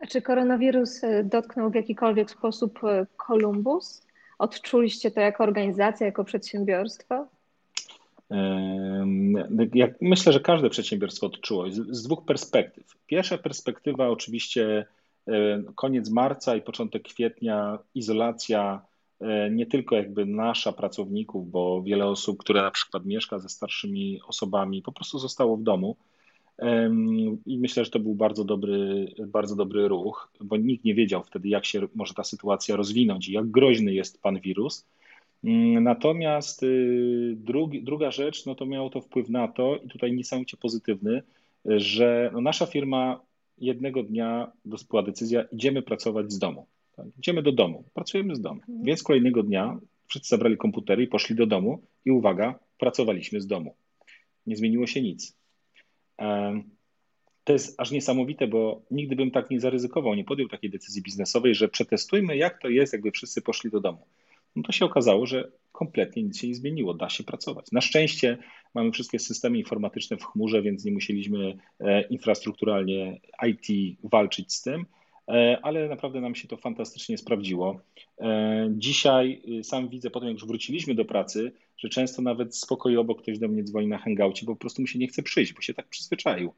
[0.00, 2.80] A czy koronawirus e, dotknął w jakikolwiek sposób
[3.16, 4.06] Kolumbus?
[4.42, 7.26] Odczuliście to jako organizacja, jako przedsiębiorstwo?
[10.00, 12.96] Myślę, że każde przedsiębiorstwo odczuło z, dwóch perspektyw.
[13.06, 14.86] Pierwsza perspektywa oczywiście
[15.74, 18.82] koniec marca i początek kwietnia, izolacja
[19.20, 24.20] e, nie tylko jakby nasza pracowników, bo wiele osób, które na przykład mieszka ze starszymi
[24.26, 25.96] osobami, po prostu zostało w domu.
[27.46, 31.48] I myślę, że to był bardzo dobry, bardzo dobry ruch, bo nikt nie wiedział wtedy,
[31.48, 34.86] jak się może ta sytuacja rozwinąć i jak groźny jest pan wirus.
[35.44, 40.12] Mm, natomiast y, drugi, druga rzecz, no to miało to wpływ na to, i tutaj
[40.12, 41.22] niesamowicie pozytywny,
[41.64, 43.20] że no nasza firma
[43.58, 44.52] jednego dnia
[44.90, 46.66] była decyzja, idziemy pracować z domu.
[46.96, 47.06] Tak?
[47.18, 48.60] Idziemy do domu, pracujemy z domu.
[48.60, 48.84] Mhm.
[48.84, 53.74] Więc kolejnego dnia wszyscy zabrali komputery i poszli do domu i uwaga, pracowaliśmy z domu.
[54.46, 55.41] Nie zmieniło się nic.
[57.44, 61.54] To jest aż niesamowite, bo nigdy bym tak nie zaryzykował, nie podjął takiej decyzji biznesowej,
[61.54, 64.06] że przetestujmy, jak to jest, jakby wszyscy poszli do domu.
[64.56, 67.72] No to się okazało, że kompletnie nic się nie zmieniło, da się pracować.
[67.72, 68.38] Na szczęście
[68.74, 74.86] mamy wszystkie systemy informatyczne w chmurze, więc nie musieliśmy e, infrastrukturalnie IT walczyć z tym,
[75.28, 77.80] e, ale naprawdę nam się to fantastycznie sprawdziło.
[78.22, 82.60] E, dzisiaj sam widzę, potem jak już wróciliśmy do pracy, że często nawet
[82.98, 85.52] obok ktoś do mnie dzwoni na hangoucie, bo po prostu mu się nie chce przyjść,
[85.52, 86.52] bo się tak przyzwyczaił.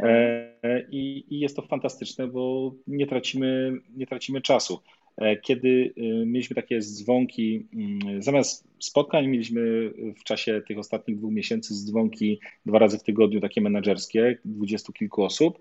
[0.00, 4.80] E, I, I, jest to fantastyczne, bo nie tracimy, nie tracimy czasu.
[5.16, 11.32] E, kiedy e, mieliśmy takie dzwonki, mm, zamiast spotkań mieliśmy w czasie tych ostatnich dwóch
[11.32, 15.58] miesięcy dzwonki dwa razy w tygodniu, takie menedżerskie, dwudziestu kilku osób,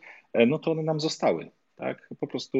[0.48, 1.52] no to one nam zostały.
[1.84, 2.10] Tak?
[2.19, 2.58] Po prostu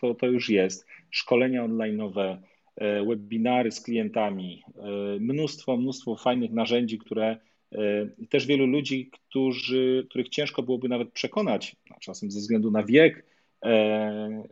[0.00, 0.86] to, to już jest.
[1.10, 2.36] Szkolenia online'owe,
[2.76, 4.82] E, webinary z klientami, e,
[5.20, 7.36] mnóstwo, mnóstwo fajnych narzędzi, które
[7.72, 13.34] e, też wielu ludzi, którzy, których ciężko byłoby nawet przekonać, czasem ze względu na wiek,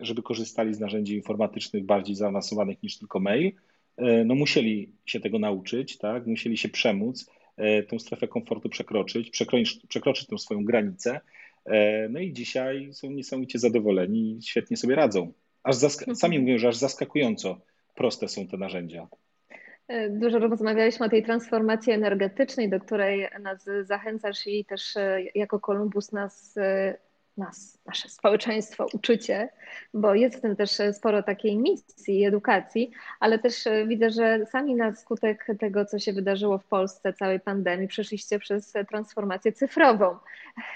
[0.01, 3.53] żeby korzystali z narzędzi informatycznych bardziej zaawansowanych niż tylko mail,
[4.25, 6.27] no musieli się tego nauczyć, tak?
[6.27, 7.31] musieli się przemóc,
[7.89, 11.21] tą strefę komfortu przekroczyć, przekroczyć, przekroczyć tą swoją granicę.
[12.11, 15.33] No i dzisiaj są niesamowicie zadowoleni i świetnie sobie radzą.
[15.63, 17.61] Aż zask- sami mówią, że aż zaskakująco
[17.95, 19.09] proste są te narzędzia.
[19.89, 25.61] E, dużo rozmawialiśmy o tej transformacji energetycznej, do której nas zachęcasz i też e, jako
[25.61, 26.97] Kolumbus nas e,
[27.37, 29.49] nas, nasze społeczeństwo uczycie,
[29.95, 32.91] bo jest w tym też sporo takiej misji edukacji,
[33.21, 33.55] ale też
[33.87, 38.73] widzę, że sami na skutek tego, co się wydarzyło w Polsce, całej pandemii, przeszliście przez
[38.89, 40.17] transformację cyfrową.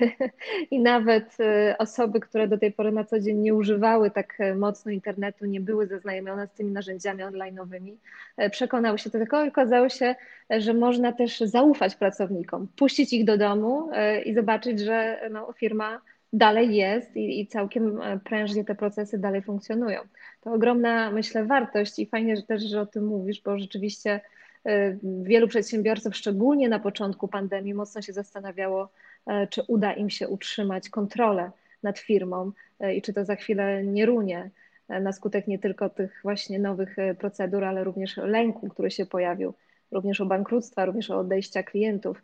[0.70, 4.90] I nawet e, osoby, które do tej pory na co dzień nie używały tak mocno
[4.90, 7.96] internetu, nie były zaznajomione z tymi narzędziami online'owymi,
[8.36, 10.14] e, przekonały się do tego i okazało się,
[10.50, 16.00] że można też zaufać pracownikom, puścić ich do domu e, i zobaczyć, że no, firma
[16.36, 20.00] dalej jest i, i całkiem e, prężnie te procesy dalej funkcjonują.
[20.40, 24.20] To ogromna, myślę, wartość i fajnie że też, że o tym mówisz, bo rzeczywiście
[24.64, 28.88] e, wielu przedsiębiorców, szczególnie na początku pandemii, mocno się zastanawiało,
[29.26, 31.50] e, czy uda im się utrzymać kontrolę
[31.82, 32.52] nad firmą
[32.94, 34.50] i czy to za chwilę nie runie
[34.88, 39.54] na skutek nie tylko tych właśnie nowych procedur, ale również lęku, który się pojawił,
[39.92, 42.22] również o bankructwa, również o odejścia klientów.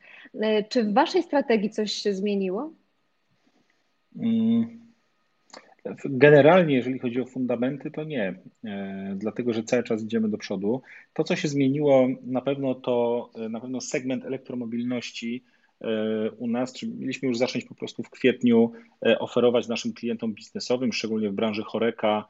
[0.69, 2.71] Czy w Waszej strategii coś się zmieniło?
[4.17, 4.83] Mm.
[6.05, 10.83] Generalnie, jeżeli chodzi o fundamenty, to nie, e, dlatego że cały czas idziemy do przodu.
[11.15, 15.45] To, co się zmieniło, na pewno to na pewno segment elektromobilności
[15.81, 18.73] e, u nas, czy mieliśmy już zacząć po prostu w kwietniu
[19.19, 22.25] oferować naszym klientom biznesowym, szczególnie w branży choreka,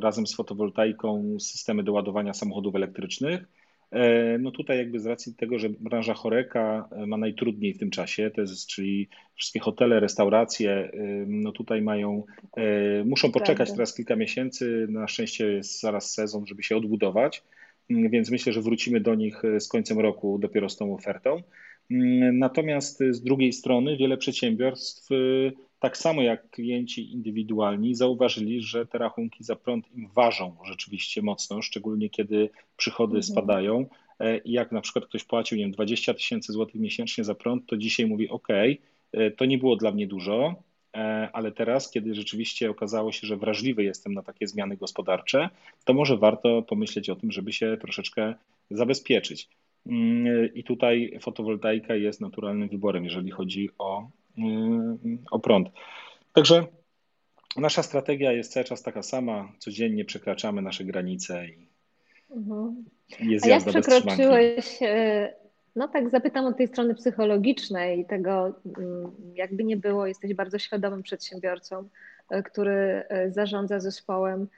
[0.00, 3.44] razem z fotowoltaiką systemy do ładowania samochodów elektrycznych.
[3.90, 7.90] E, no tutaj jakby z racji tego, że branża choreka e, ma najtrudniej w tym
[7.90, 10.90] czasie, to jest, czyli wszystkie hotele, restauracje,
[11.26, 12.24] no tutaj mają,
[12.56, 17.42] e, muszą poczekać teraz kilka miesięcy, na szczęście jest zaraz sezon, żeby się odbudować,
[17.90, 21.42] mm, więc myślę, że wrócimy do nich z końcem roku dopiero z tą ofertą.
[21.90, 25.08] Mm, natomiast z drugiej strony wiele przedsiębiorstw
[25.80, 31.62] tak samo jak klienci indywidualni zauważyli, że te rachunki za prąd im ważą rzeczywiście mocno,
[31.62, 33.22] szczególnie kiedy przychody mhm.
[33.22, 33.86] spadają.
[34.20, 37.66] E, I jak na przykład ktoś płacił nie wiem, 20 tysięcy złotych miesięcznie za prąd,
[37.66, 40.62] to dzisiaj mówi: OK, e, to nie było dla mnie dużo,
[40.96, 45.48] e, ale teraz, kiedy rzeczywiście okazało się, że wrażliwy jestem na takie zmiany gospodarcze,
[45.84, 48.34] to może warto pomyśleć o tym, żeby się troszeczkę
[48.70, 49.48] zabezpieczyć.
[49.86, 55.68] Mm, I tutaj fotowoltaika jest naturalnym wyborem, jeżeli chodzi o Y, o prąd.
[56.32, 56.66] Także
[57.56, 59.52] nasza strategia jest cały czas taka sama.
[59.58, 61.68] Codziennie przekraczamy nasze granice i
[62.30, 62.84] mhm.
[63.20, 65.32] jest A jak przekroczyłeś, y,
[65.76, 71.02] no tak zapytam od tej strony psychologicznej tego, mm, jakby nie było, jesteś bardzo świadomym
[71.02, 71.88] przedsiębiorcą,
[72.32, 74.48] y, który zarządza zespołem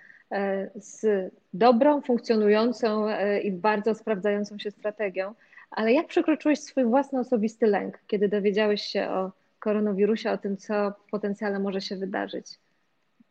[0.74, 1.06] z
[1.54, 3.06] dobrą, funkcjonującą
[3.42, 5.34] i bardzo sprawdzającą się strategią,
[5.70, 10.92] ale jak przekroczyłeś swój własny osobisty lęk, kiedy dowiedziałeś się o koronawirusie, o tym, co
[11.10, 12.46] potencjalnie może się wydarzyć?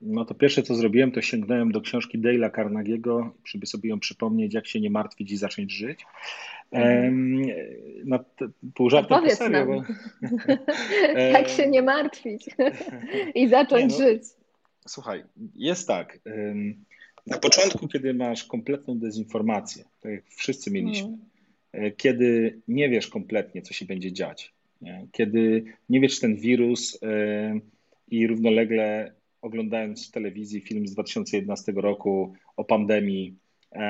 [0.01, 4.53] No to pierwsze, co zrobiłem, to sięgnąłem do książki Dale'a Carnegie'ego, żeby sobie ją przypomnieć,
[4.53, 6.05] jak się nie martwić i zacząć żyć.
[6.71, 7.41] Um,
[8.05, 8.19] no,
[8.75, 9.83] pół żartem no powiedz serio, bo...
[11.33, 12.49] jak się nie martwić
[13.35, 14.23] i zacząć nie, no, żyć.
[14.89, 15.23] Słuchaj,
[15.55, 16.19] jest tak.
[17.27, 21.17] Na początku, kiedy masz kompletną dezinformację, tak jak wszyscy mieliśmy,
[21.73, 21.91] mm.
[21.97, 25.07] kiedy nie wiesz kompletnie, co się będzie dziać, nie?
[25.11, 27.61] Kiedy nie wiesz ten wirus yy,
[28.07, 33.35] i równolegle oglądając w telewizji film z 2011 roku o pandemii,
[33.71, 33.81] yy,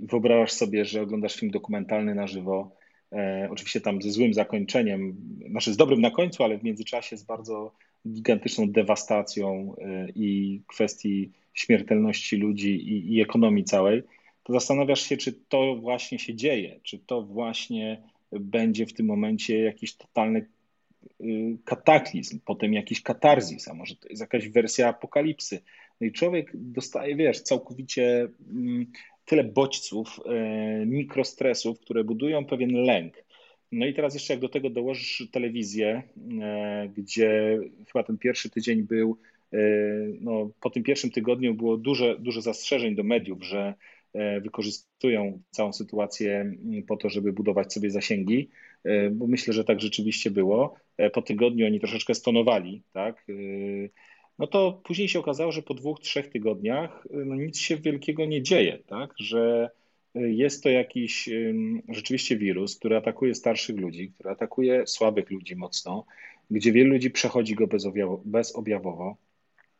[0.00, 2.76] wyobrażasz sobie, że oglądasz film dokumentalny na żywo,
[3.50, 5.16] oczywiście tam ze złym zakończeniem,
[5.50, 7.72] znaczy z dobrym na końcu, ale w międzyczasie z bardzo
[8.12, 9.74] gigantyczną dewastacją
[10.14, 14.02] i kwestii śmiertelności ludzi i, i ekonomii całej,
[14.42, 19.58] to zastanawiasz się, czy to właśnie się dzieje, czy to właśnie będzie w tym momencie
[19.58, 20.46] jakiś totalny
[21.20, 25.62] y, kataklizm, potem jakiś katarzis, a może to jest jakaś wersja apokalipsy.
[26.00, 28.86] No i człowiek dostaje, wiesz, całkowicie mm,
[29.24, 33.24] tyle bodźców, e, mikrostresów, które budują pewien lęk.
[33.72, 36.02] No i teraz jeszcze jak do tego dołożysz telewizję,
[36.42, 37.58] e, gdzie
[37.92, 39.18] chyba ten pierwszy tydzień był,
[39.52, 39.58] e,
[40.20, 43.74] no, po tym pierwszym tygodniu było duże, dużo zastrzeżeń do mediów, że
[44.16, 48.48] E, wykorzystują całą sytuację mm, po to, żeby budować sobie zasięgi,
[49.12, 50.74] bo myślę, że tak rzeczywiście było.
[51.12, 53.26] Po tygodniu oni troszeczkę stonowali, tak?
[54.38, 58.42] No to później się okazało, że po dwóch, trzech tygodniach no nic się wielkiego nie
[58.42, 59.14] dzieje, tak?
[59.18, 59.70] Że
[60.16, 61.28] jest to jakiś
[61.88, 66.06] rzeczywiście wirus, który atakuje starszych ludzi, który atakuje słabych ludzi mocno,
[66.50, 67.66] gdzie wielu ludzi przechodzi go
[68.24, 69.16] bezobjawowo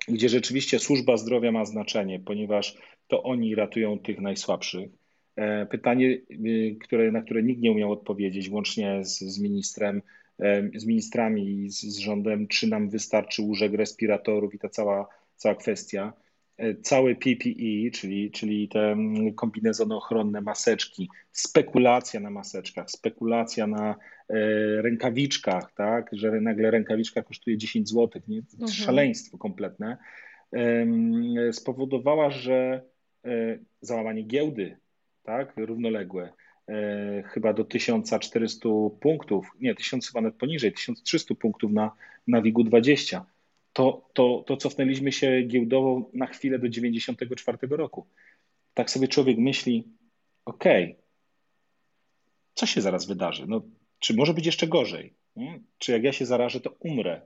[0.09, 2.77] gdzie rzeczywiście służba zdrowia ma znaczenie, ponieważ
[3.09, 4.91] to oni ratują tych najsłabszych.
[5.37, 10.03] E, pytanie, y, które, na które nikt nie umiał odpowiedzieć, łącznie z, z ministrem,
[10.75, 15.55] z ministrami i z, z rządem, czy nam wystarczy łóżek respiratorów i ta cała, cała
[15.55, 16.13] kwestia.
[16.59, 23.91] E, całe PPE, czyli, czyli te mm, kombinezony ochronne, maseczki, spekulacja na maseczkach, spekulacja na
[23.91, 23.97] e,
[24.83, 28.39] rękawiczkach, tak, że nagle rękawiczka kosztuje 10 zł, nie?
[28.39, 28.69] Mhm.
[28.69, 29.97] szaleństwo kompletne,
[31.53, 32.83] spowodowała, że
[33.25, 34.77] e, załamanie giełdy,
[35.23, 36.33] tak, równoległe,
[37.25, 38.69] chyba do 1400
[39.01, 41.91] punktów, nie, 1000 chyba nawet poniżej, 1300 punktów na,
[42.27, 43.21] na WIG-20
[43.77, 48.07] to, to, to cofnęliśmy się giełdowo na chwilę do 94 roku.
[48.75, 49.85] Tak sobie człowiek myśli,
[50.45, 51.03] okej, okay,
[52.55, 53.45] co się zaraz wydarzy?
[53.49, 53.63] No,
[53.99, 55.15] czy może być jeszcze gorzej?
[55.37, 55.61] Nie?
[55.79, 57.21] Czy jak ja się zarażę, to umrę?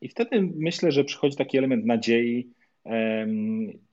[0.00, 2.50] I wtedy myślę, że przychodzi taki element nadziei.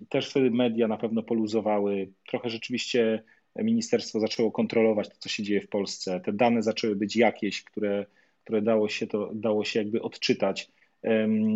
[0.09, 2.11] Też wtedy media na pewno poluzowały.
[2.27, 3.23] Trochę rzeczywiście
[3.55, 6.19] ministerstwo zaczęło kontrolować to, co się dzieje w Polsce.
[6.19, 8.05] Te dane zaczęły być jakieś, które,
[8.43, 10.71] które dało, się to, dało się jakby odczytać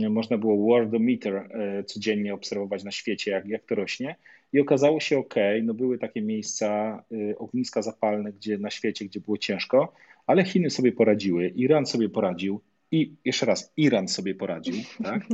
[0.10, 4.16] można było worldometer e, codziennie obserwować na świecie, jak, jak to rośnie.
[4.54, 9.20] I okazało się, ok, no były takie miejsca, e, ogniska zapalne gdzie na świecie, gdzie
[9.20, 9.94] było ciężko,
[10.28, 15.28] ale Chiny sobie poradziły, Iran sobie poradził, i jeszcze raz, Iran sobie poradził, tak?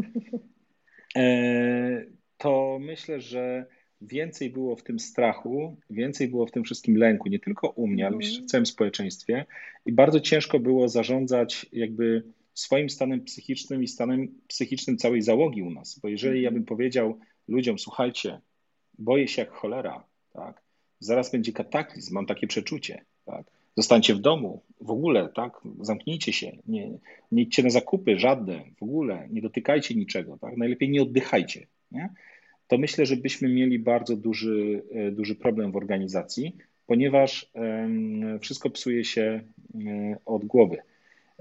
[1.16, 2.06] E,
[2.38, 3.66] to myślę, że
[4.02, 8.08] więcej było w tym strachu, więcej było w tym wszystkim lęku, nie tylko u mnie,
[8.08, 9.46] ale myślę, że w całym społeczeństwie.
[9.86, 12.24] I bardzo ciężko było zarządzać jakby
[12.60, 16.00] swoim stanem psychicznym i stanem psychicznym całej załogi u nas.
[16.00, 18.40] Bo jeżeli ja bym powiedział ludziom, słuchajcie,
[18.98, 20.62] boję się jak cholera, tak?
[21.00, 23.46] Zaraz będzie kataklizm, mam takie przeczucie, tak?
[23.78, 25.62] Zostańcie w domu, w ogóle, tak?
[25.82, 26.98] Zamknijcie się, nie,
[27.32, 30.58] nie idźcie na zakupy, żadne, w ogóle, nie dotykajcie niczego, tak?
[30.58, 32.10] Najlepiej nie oddychajcie, nie?
[32.68, 36.56] To myślę, że byśmy mieli bardzo duży, e, duży problem w organizacji,
[36.88, 37.52] ponieważ
[38.42, 40.78] wszystko psuje się e, od głowy.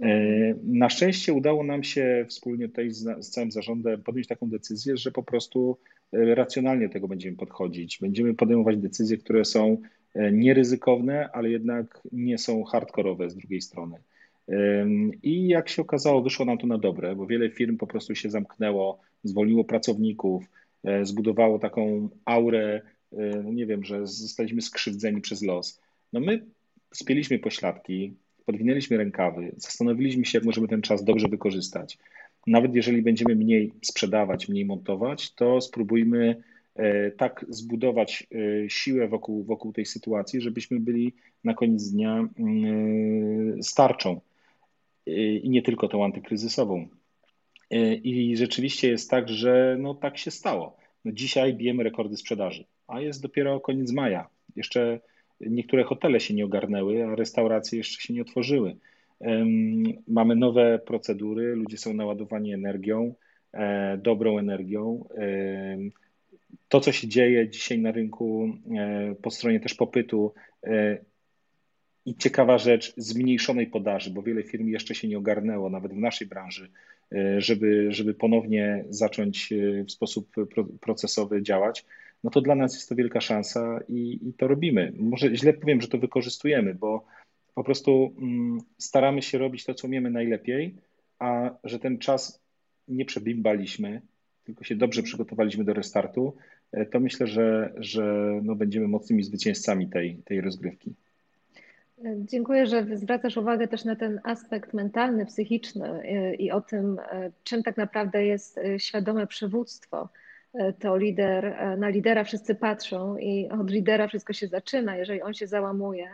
[0.03, 5.11] E, na szczęście udało nam się wspólnie tutaj z, całym zarządem podjąć taką decyzję, że
[5.11, 5.79] po prostu
[6.13, 7.99] racjonalnie do tego będziemy podchodzić.
[8.01, 9.79] Będziemy podejmować decyzje, które są
[10.15, 13.97] E, nieryzykowne, ale jednak nie są hardkorowe z drugiej strony.
[15.23, 18.31] I jak się okazało, wyszło nam to na dobre, bo wiele firm po prostu się
[18.31, 20.45] zamknęło, zwolniło pracowników,
[20.85, 22.81] e, zbudowało taką aurę,
[23.13, 25.81] e, no nie wiem, że zostaliśmy skrzywdzeni przez los.
[26.13, 26.45] No my
[26.95, 28.15] spieliśmy pośladki,
[28.49, 31.99] podwinęliśmy rękawy, zastanowiliśmy się, jak możemy ten czas dobrze wykorzystać.
[32.47, 36.43] Nawet jeżeli będziemy mniej sprzedawać, mniej montować, to spróbujmy
[36.79, 43.59] E, tak zbudować e, siłę wokół, wokół tej sytuacji, żebyśmy byli na koniec dnia mm,
[43.59, 44.21] e, starczą
[45.43, 46.89] i nie tylko tą antykryzysową.
[48.03, 50.77] I rzeczywiście jest tak, że no tak się stało.
[51.05, 54.29] No dzisiaj bijemy rekordy sprzedaży, a jest dopiero koniec maja.
[54.57, 55.01] Jeszcze
[55.41, 58.77] niektóre hotele się nie ogarnęły, a restauracje jeszcze się nie otworzyły.
[60.09, 63.15] Mamy nowe procedury, ludzie są naładowani energią,
[63.99, 65.05] dobrą energią
[66.69, 70.99] to, co się dzieje dzisiaj na rynku e, po stronie też popytu e,
[72.07, 76.27] i ciekawa rzecz, zmniejszonej podaży, bo wiele firm jeszcze się nie ogarnęło, nawet w naszej
[76.27, 76.71] branży,
[77.13, 79.55] e, żeby, żeby ponownie zacząć
[79.89, 80.31] w sposób
[80.81, 81.85] procesowy działać,
[82.25, 84.93] no to dla nas jest to wielka szansa i, i to robimy.
[84.99, 87.05] Może źle powiem, że to wykorzystujemy, bo
[87.55, 90.75] po prostu mm, staramy się robić to, co umiemy najlepiej,
[91.19, 92.41] a że ten czas
[92.89, 94.03] nie przebimbaliśmy,
[94.45, 96.37] tylko się dobrze przygotowaliśmy do restartu,
[96.73, 100.95] e, to myślę, że, że no będziemy mocnymi zwycięzcami tej, tej rozgrywki.
[102.17, 107.31] Dziękuję, że zwracasz uwagę też na ten aspekt mentalny, psychiczny e, i o tym, e,
[107.45, 110.09] czym tak naprawdę jest świadome przywództwo.
[110.81, 114.97] To lider, na lidera wszyscy patrzą i od lidera wszystko się zaczyna.
[114.97, 116.09] Jeżeli on się załamuje,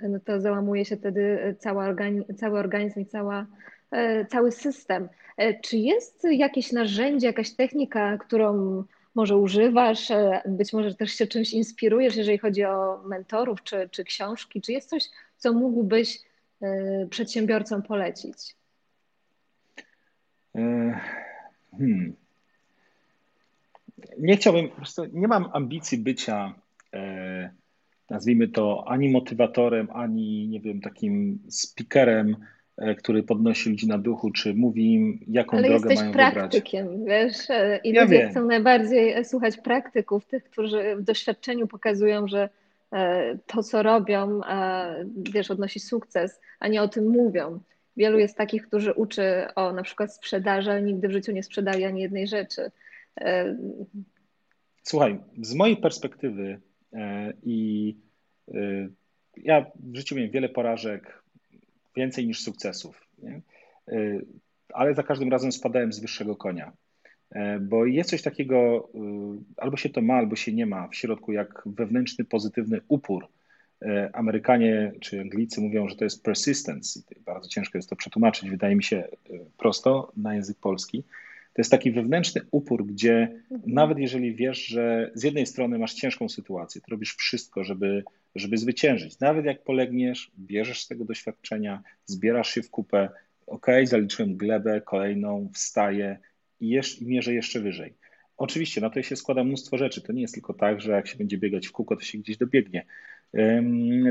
[0.00, 3.46] no to załamuje się wtedy cały organizm, cały organizm i cała,
[4.28, 5.08] cały system.
[5.38, 11.26] E, czy jest jakieś narzędzie, jakaś technika, którą może używasz, e, być może też się
[11.26, 14.60] czymś inspirujesz, jeżeli chodzi o mentorów czy, czy książki?
[14.60, 15.04] Czy jest coś,
[15.36, 16.20] co mógłbyś
[16.62, 18.56] e, przedsiębiorcom polecić?
[21.72, 22.16] Hmm.
[24.18, 26.54] Nie chciałbym, po prostu nie mam ambicji bycia,
[28.10, 32.36] nazwijmy to, ani motywatorem, ani nie wiem, takim speakerem
[32.78, 36.34] E, który podnosi ludzi na duchu, czy mówi im, jaką Ale drogę mają wybrać.
[36.34, 38.30] praktykiem, wiesz, e, i ja ludzie wiem.
[38.30, 42.48] chcą najbardziej słuchać praktyków, tych, którzy w doświadczeniu pokazują, że
[42.92, 44.40] e, to, co robią,
[45.16, 47.60] wiesz, odnosi sukces, a nie o tym mówią.
[47.96, 51.84] Wielu jest takich, którzy uczy o na przykład sprzedaży, ale nigdy w życiu nie sprzedali
[51.84, 52.70] ani jednej rzeczy.
[54.82, 56.60] Słuchaj, z mojej perspektywy
[57.42, 57.96] i
[59.36, 61.22] ja w życiu miałem wiele porażek,
[61.96, 63.06] więcej niż sukcesów.
[63.22, 63.40] Nie?
[63.92, 64.26] Y,
[64.72, 66.72] ale za każdym razem spadałem z wyższego konia.
[67.30, 68.88] E, bo jest coś takiego,
[69.56, 73.28] albo się to ma, albo się nie ma w środku, jak wewnętrzny pozytywny upór.
[73.82, 77.00] E, Amerykanie czy Anglicy mówią, że to jest persistence.
[77.26, 79.08] Bardzo ciężko jest to przetłumaczyć, wydaje mi się
[79.56, 81.04] prosto na język polski.
[81.54, 83.62] To jest taki wewnętrzny upór, gdzie mhm.
[83.66, 88.56] nawet jeżeli wiesz, że z jednej strony masz ciężką sytuację, to robisz wszystko, żeby żeby
[88.56, 89.20] zwyciężyć.
[89.20, 93.08] Nawet jak polegniesz, bierzesz z tego doświadczenia, zbierasz się w kupę,
[93.46, 96.18] ok, zaliczyłem glebę, kolejną, wstaję
[96.60, 97.94] i, jesz, i mierzę jeszcze wyżej.
[98.36, 100.02] Oczywiście na to się składa mnóstwo rzeczy.
[100.02, 102.36] To nie jest tylko tak, że jak się będzie biegać w kółko, to się gdzieś
[102.36, 102.86] dobiegnie.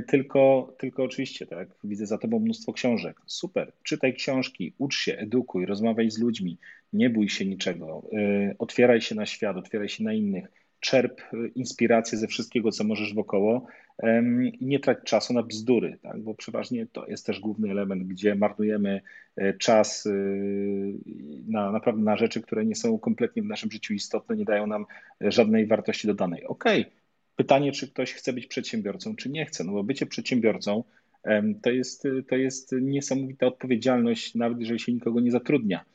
[0.08, 3.22] Tylko, tylko oczywiście, tak, widzę za tobą mnóstwo książek.
[3.26, 6.57] Super, czytaj książki, ucz się, edukuj, rozmawiaj z ludźmi,
[6.93, 10.47] nie bój się niczego, y, otwieraj się na świat, otwieraj się na innych
[10.80, 11.22] czerp
[11.55, 13.68] inspirację ze wszystkiego, co możesz wokoło
[14.59, 16.20] i nie trać czasu na bzdury, tak?
[16.20, 19.01] bo przeważnie to jest też główny element, gdzie marnujemy
[19.36, 20.07] e, czas
[21.47, 24.86] na, naprawdę na rzeczy, które nie są kompletnie w naszym życiu istotne, nie dają nam
[25.22, 26.45] żadnej wartości dodanej.
[26.45, 27.07] Okej, okay.
[27.38, 30.84] Pytanie, czy ktoś chce być przedsiębiorcą, czy nie chce, no bo bycie przedsiębiorcą
[31.62, 35.86] To jest, to jest niesamowita odpowiedzialność, nawet jeżeli się nikogo nie zatrudnia.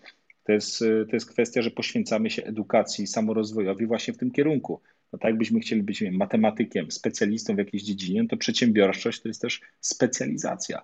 [0.45, 4.81] To jest, to jest kwestia, że poświęcamy się edukacji, samorozwojowi właśnie w tym kierunku.
[5.13, 9.29] No tak jakbyśmy chcieli być wiem, matematykiem, specjalistą w jakiejś dziedzinie, no to przedsiębiorczość to
[9.29, 10.83] jest też specjalizacja.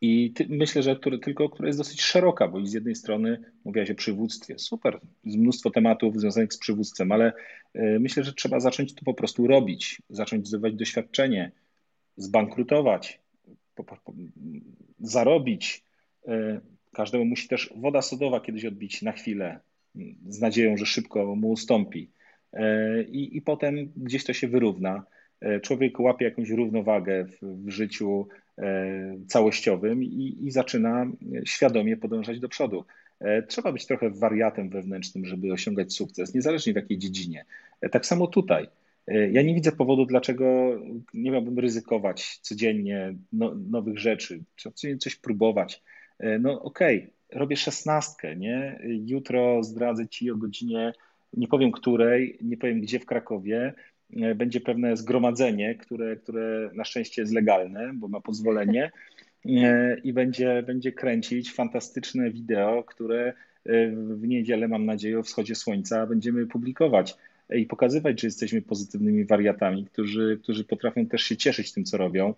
[0.00, 3.90] I ty, myślę, że który, tylko która jest dosyć szeroka, bo z jednej strony mówiłaś
[3.90, 7.32] o przywództwie, super, jest mnóstwo tematów związanych z przywództwem, ale
[7.74, 11.52] e, myślę, że trzeba zacząć to po prostu robić, zacząć zdobywać doświadczenie,
[12.16, 13.20] zbankrutować,
[13.74, 14.12] po, po,
[15.00, 15.84] zarobić.
[16.28, 16.60] E,
[16.92, 19.60] każdemu musi też woda sodowa kiedyś odbić na chwilę,
[20.28, 22.10] z nadzieją, że szybko mu ustąpi.
[22.52, 25.04] E, I, potem gdzieś to się wyrówna.
[25.62, 28.28] Człowiek łapie jakąś równowagę w, w życiu,
[29.26, 31.06] całościowym i, i zaczyna
[31.44, 32.84] świadomie podążać do przodu.
[33.20, 37.44] E, trzeba być trochę wariatem wewnętrznym, żeby osiągać sukces, niezależnie w jakiej dziedzinie.
[37.80, 38.68] E, tak samo tutaj.
[39.32, 40.78] Ja nie widzę powodu, dlaczego
[41.14, 45.82] nie miałbym ryzykować codziennie no, nowych rzeczy, codziennie coś próbować.
[46.40, 48.80] No okej, okay, robię szesnastkę, nie?
[49.06, 50.92] Jutro zdradzę ci o godzinie,
[51.32, 53.89] nie powiem której, nie powiem gdzie w Krakowie, E,
[54.34, 58.90] będzie pewne zgromadzenie, które, które na szczęście jest legalne, bo ma pozwolenie
[59.46, 63.32] e, i będzie, będzie kręcić fantastyczne wideo, które e,
[63.90, 67.16] w niedzielę, mam nadzieję, o wschodzie słońca będziemy publikować
[67.50, 72.34] i pokazywać, że jesteśmy pozytywnymi wariatami, którzy, którzy potrafią też się cieszyć tym, co robią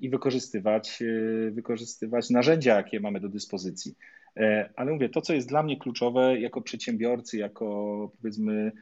[0.00, 1.02] i wykorzystywać,
[1.50, 3.94] wykorzystywać narzędzia, jakie mamy do dyspozycji.
[4.76, 8.72] Ale mówię, to, co jest dla mnie kluczowe jako przedsiębiorcy, jako powiedzmy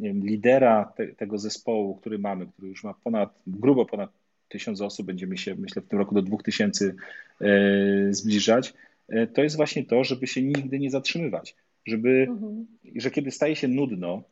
[0.00, 4.10] wiem, lidera te, tego zespołu, który mamy, który już ma ponad, grubo ponad
[4.48, 6.94] tysiąc osób, będziemy się myślę w tym roku do dwóch tysięcy
[7.42, 8.74] y, zbliżać,
[9.12, 11.56] y, to jest właśnie to, żeby się nigdy nie zatrzymywać,
[11.86, 12.66] żeby, mhm.
[12.96, 14.22] że kiedy staje się nudno,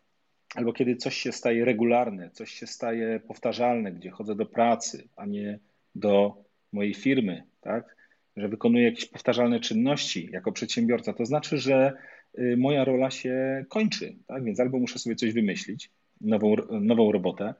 [0.55, 5.27] albo kiedy coś się staje regularne, coś się staje powtarzalne, gdzie chodzę do pracy, a
[5.27, 5.59] nie
[5.95, 7.97] do mojej firmy, tak,
[8.37, 12.18] że wykonuję jakieś powtarzalne czynności jako przedsiębiorca, to znaczy, że Y,
[12.57, 14.17] moja rola się kończy.
[14.27, 14.45] Tak?
[14.45, 17.55] Więc albo muszę sobie coś wymyślić, nową, nową robotę,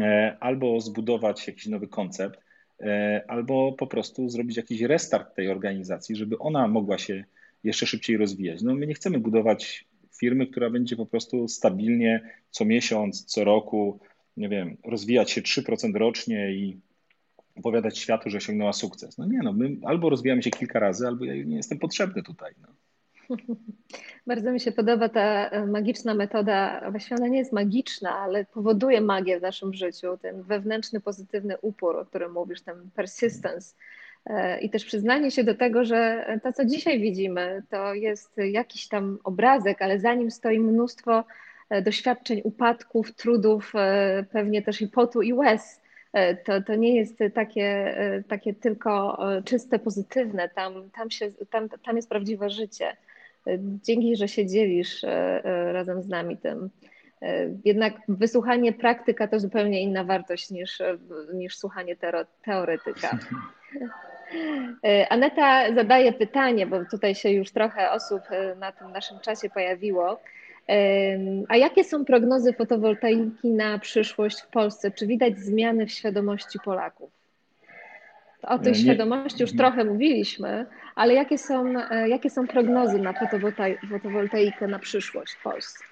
[0.00, 2.40] e, albo zbudować jakiś nowy koncept,
[2.80, 7.24] e, albo po prostu zrobić jakiś restart tej organizacji, żeby ona mogła się
[7.64, 8.62] jeszcze szybciej rozwijać.
[8.62, 9.84] No my nie chcemy budować
[10.18, 14.00] firmy, która będzie po prostu stabilnie co miesiąc, co roku,
[14.36, 16.80] nie wiem, rozwijać się 3% rocznie i
[17.56, 19.18] opowiadać światu, że osiągnęła sukces.
[19.18, 22.52] No nie, no my albo rozwijamy się kilka razy, albo ja nie jestem potrzebny tutaj.
[22.62, 22.68] No.
[24.26, 26.90] Bardzo mi się podoba ta e, magiczna metoda.
[26.90, 30.18] Właściwie ona nie jest magiczna, ale powoduje magię w naszym życiu.
[30.22, 33.74] Ten wewnętrzny, pozytywny upór, o którym mówisz, ten persistence.
[34.26, 38.88] E, I też przyznanie się do tego, że to, co dzisiaj widzimy, to jest jakiś
[38.88, 41.24] tam obrazek, ale za nim stoi mnóstwo
[41.70, 43.72] e, doświadczeń, upadków, trudów,
[44.32, 45.80] pewnie też i potu i łez.
[46.44, 47.96] To, to nie jest takie,
[48.28, 50.48] takie tylko czyste, pozytywne.
[50.48, 52.96] Tam, tam, się, tam, tam jest prawdziwe życie.
[53.58, 55.10] Dzięki, że się dzielisz e,
[55.44, 56.70] e, razem z nami tym.
[57.22, 60.82] E, jednak wysłuchanie praktyka to zupełnie inna wartość niż,
[61.34, 61.96] niż słuchanie
[62.44, 63.18] teoretyka.
[65.08, 68.20] Aneta zadaje pytanie, bo tutaj się już trochę osób
[68.58, 70.20] na tym naszym czasie pojawiło.
[71.48, 74.90] A jakie są prognozy fotowoltaiki na przyszłość w Polsce?
[74.90, 77.15] Czy widać zmiany w świadomości Polaków?
[78.46, 78.78] O tej nie.
[78.78, 83.14] świadomości już trochę mówiliśmy, ale jakie są, e, jakie są prognozy na
[83.90, 85.84] fotowoltaikę na przyszłość w Polsce?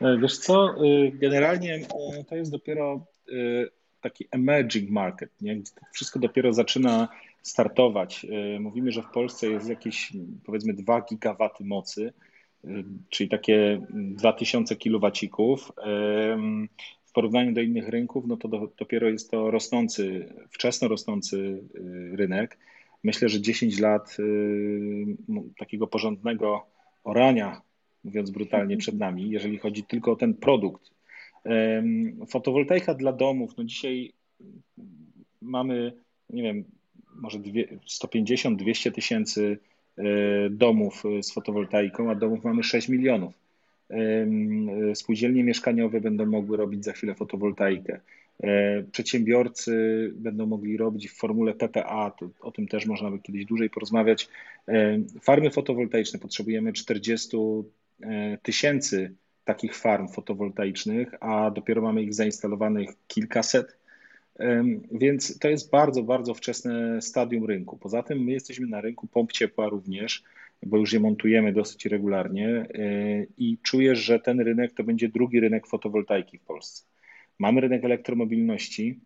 [0.00, 0.74] E, wiesz co, e,
[1.12, 1.80] generalnie
[2.28, 3.06] to jest dopiero
[4.00, 5.60] taki emerging market, nie?
[5.92, 7.08] wszystko dopiero zaczyna
[7.42, 8.26] startować.
[8.60, 10.12] Mówimy, że w Polsce jest jakieś
[10.44, 12.12] powiedzmy 2 gigawaty mocy,
[13.08, 15.72] czyli takie 2000 kilowacików
[17.16, 22.58] porównaniu do innych rynków, no to do, dopiero jest to rosnący, wczesno rosnący y, rynek.
[23.04, 25.16] Myślę, że 10 lat y,
[25.58, 26.66] takiego porządnego
[27.04, 27.62] orania,
[28.04, 30.90] mówiąc brutalnie, przed nami, jeżeli chodzi tylko o ten produkt.
[32.28, 34.12] Fotowoltaika dla domów, no dzisiaj
[35.42, 35.92] mamy,
[36.30, 36.64] nie wiem,
[37.14, 39.58] może 150-200 tysięcy
[39.98, 40.02] y,
[40.50, 43.45] domów z fotowoltaiką, a domów mamy 6 milionów.
[44.94, 48.00] Spółdzielnie mieszkaniowe będą mogły robić za chwilę fotowoltaikę.
[48.42, 49.74] E, przedsiębiorcy
[50.14, 54.28] będą mogli robić w formule PPA, to, o tym też można by kiedyś dłużej porozmawiać.
[55.22, 57.36] Farmy fotowoltaiczne, potrzebujemy 40
[58.02, 59.14] e, tysięcy
[59.44, 63.76] takich farm fotowoltaicznych, a dopiero mamy ich zainstalowanych kilkaset.
[64.92, 67.76] Więc to jest bardzo, bardzo wczesne stadium rynku.
[67.76, 70.22] Poza tym my jesteśmy na rynku pomp ciepła również
[70.62, 72.66] bo już je montujemy dosyć regularnie e,
[73.38, 76.84] i czuję, że ten rynek to będzie drugi rynek fotowoltaiki w Polsce.
[77.38, 79.00] Mamy rynek elektromobilności,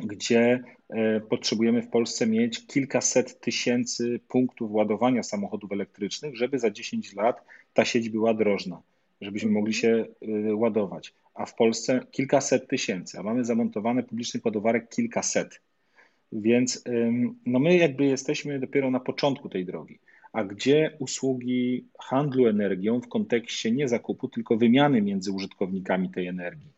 [0.00, 7.14] gdzie e, potrzebujemy w Polsce mieć kilkaset tysięcy punktów ładowania samochodów elektrycznych, żeby za 10
[7.14, 8.82] lat ta sieć była drożna,
[9.20, 11.14] żebyśmy mogli się e, ładować.
[11.34, 15.60] A w Polsce kilkaset tysięcy, a mamy zamontowane publicznych ładowarek kilkaset.
[16.32, 16.84] Więc
[17.46, 19.98] no my jakby jesteśmy dopiero na początku tej drogi.
[20.36, 26.70] A gdzie usługi handlu energią w kontekście nie zakupu, tylko wymiany między użytkownikami tej energii?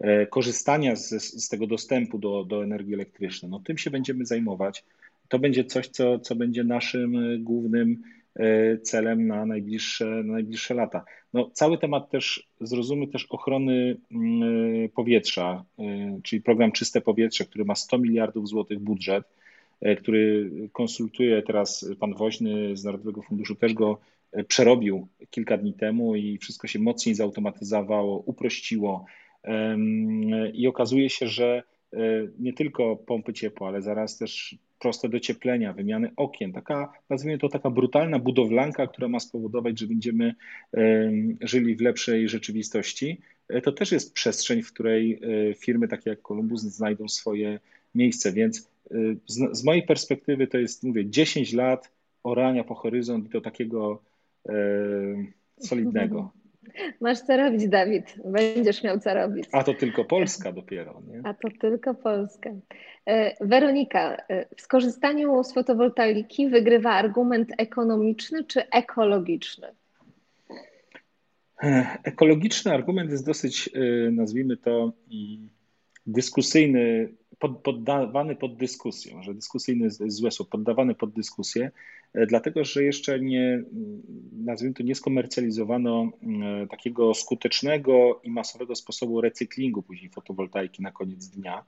[0.00, 1.08] E, korzystania z,
[1.44, 3.50] z tego dostępu do, do energii elektrycznej.
[3.50, 4.84] No, tym się będziemy zajmować.
[5.28, 8.02] To będzie coś, co, co będzie naszym e, głównym
[8.36, 11.04] e, celem na najbliższe, na najbliższe lata.
[11.32, 15.64] No, cały temat też zrozumy też ochrony mm, powietrza,
[16.22, 19.24] czyli program Czyste Powietrze, który ma 100 miliardów złotych budżet,
[19.98, 23.98] który konsultuje teraz pan Woźny z Narodowego Funduszu, też go
[24.48, 29.04] przerobił kilka dni temu i wszystko się mocniej zautomatyzowało, uprościło
[30.52, 31.62] i okazuje się, że
[31.92, 31.98] e,
[32.38, 37.70] nie tylko pompy ciepła, ale zaraz też proste docieplenia, wymiany okien, taka, nazwijmy to taka
[37.70, 40.34] brutalna budowlanka, która ma spowodować, że będziemy
[41.40, 43.20] żyli w lepszej rzeczywistości.
[43.48, 45.20] E, to też jest przestrzeń, w której
[45.50, 47.60] e, firmy takie jak Columbus znajdą swoje
[47.94, 48.68] miejsce, więc
[49.26, 51.90] z, z mojej perspektywy to jest, mówię, 10 lat
[52.22, 54.02] orania po horyzont do takiego
[55.58, 56.32] solidnego.
[57.00, 58.14] Masz co robić, Dawid.
[58.24, 59.44] Będziesz miał co robić.
[59.52, 61.20] A to tylko Polska dopiero, nie?
[61.24, 62.50] A to tylko Polska.
[63.06, 69.68] E, Weronika, e, w skorzystaniu z fotowoltaiki wygrywa argument ekonomiczny czy ekologiczny?
[71.62, 73.70] E, ekologiczny argument jest dosyć,
[74.12, 75.48] nazwijmy to, mm,
[76.06, 77.08] dyskusyjny,
[77.38, 81.70] poddawany pod dyskusję, że dyskusyjny jest złe słowo, poddawany pod dyskusję,
[82.14, 83.62] e, dlatego że jeszcze nie,
[84.32, 86.10] nazwijmy to, nie skomercjalizowano
[86.62, 91.64] e, takiego skutecznego i masowego sposobu recyklingu później fotowoltaiki na koniec dnia,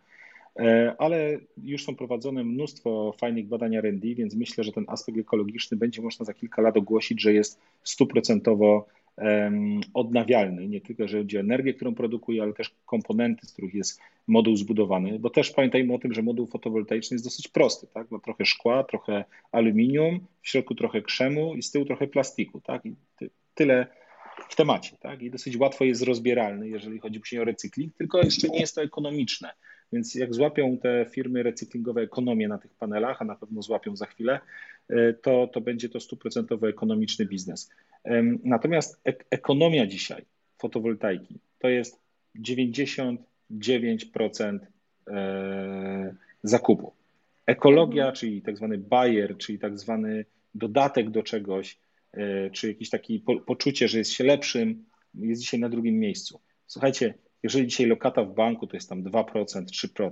[0.57, 5.77] e, ale już są prowadzone mnóstwo fajnych badań R&D, więc myślę, że ten aspekt ekologiczny
[5.77, 8.87] będzie można za kilka lat ogłosić, że jest stuprocentowo
[9.95, 14.01] odnawialny, nie tylko jeżeli chodzi o energię, którą produkuje, ale też komponenty, z których jest
[14.27, 18.11] moduł zbudowany, bo też pamiętajmy o tym, że moduł fotowoltaiczny jest dosyć prosty, tak?
[18.11, 22.87] Ma trochę szkła, trochę aluminium, w środku trochę krzemu i z tyłu trochę plastiku, tak?
[22.87, 22.95] I
[23.55, 23.87] tyle
[24.49, 25.23] w temacie, tak?
[25.23, 29.51] I dosyć łatwo jest rozbieralny, jeżeli chodzi o recykling, tylko jeszcze nie jest to ekonomiczne.
[29.93, 34.07] Więc jak złapią te firmy recyklingowe ekonomię na tych panelach, a na pewno złapią za
[34.07, 34.41] chwilę,
[34.89, 37.71] e, to, to będzie to stuprocentowo ekonomiczny biznes.
[38.45, 40.25] Natomiast ek ekonomia dzisiaj
[40.59, 42.01] fotowoltaiki to jest
[42.41, 44.59] 99%
[45.09, 46.93] e, zakupu.
[47.47, 48.17] Ekologia, mhm.
[48.17, 51.79] czyli tak zwany buyer, czyli tak zwany dodatek do czegoś,
[52.13, 54.85] e, czy jakieś takie poczucie, że jest się lepszym,
[55.15, 56.41] jest dzisiaj na drugim miejscu.
[56.67, 60.11] Słuchajcie, jeżeli dzisiaj lokata w banku to jest tam 2%, 3%,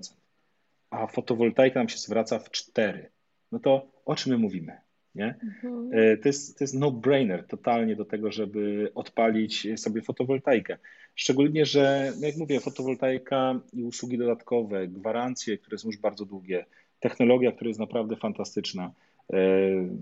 [0.91, 3.07] a fotowoltaika nam się zwraca w 4%,
[3.53, 4.84] no to o czym my mówimy?
[5.15, 5.35] Nie?
[5.43, 5.91] Mhm.
[5.93, 10.79] E, to jest, to jest no-brainer totalnie do tego, żeby odpalić sobie fotowoltaikę.
[11.15, 16.65] Szczególnie, że no jak mówię, fotowoltaika i usługi dodatkowe, gwarancje, które są już bardzo długie,
[17.01, 18.93] technologia, która jest naprawdę fantastyczna.
[19.33, 19.39] E,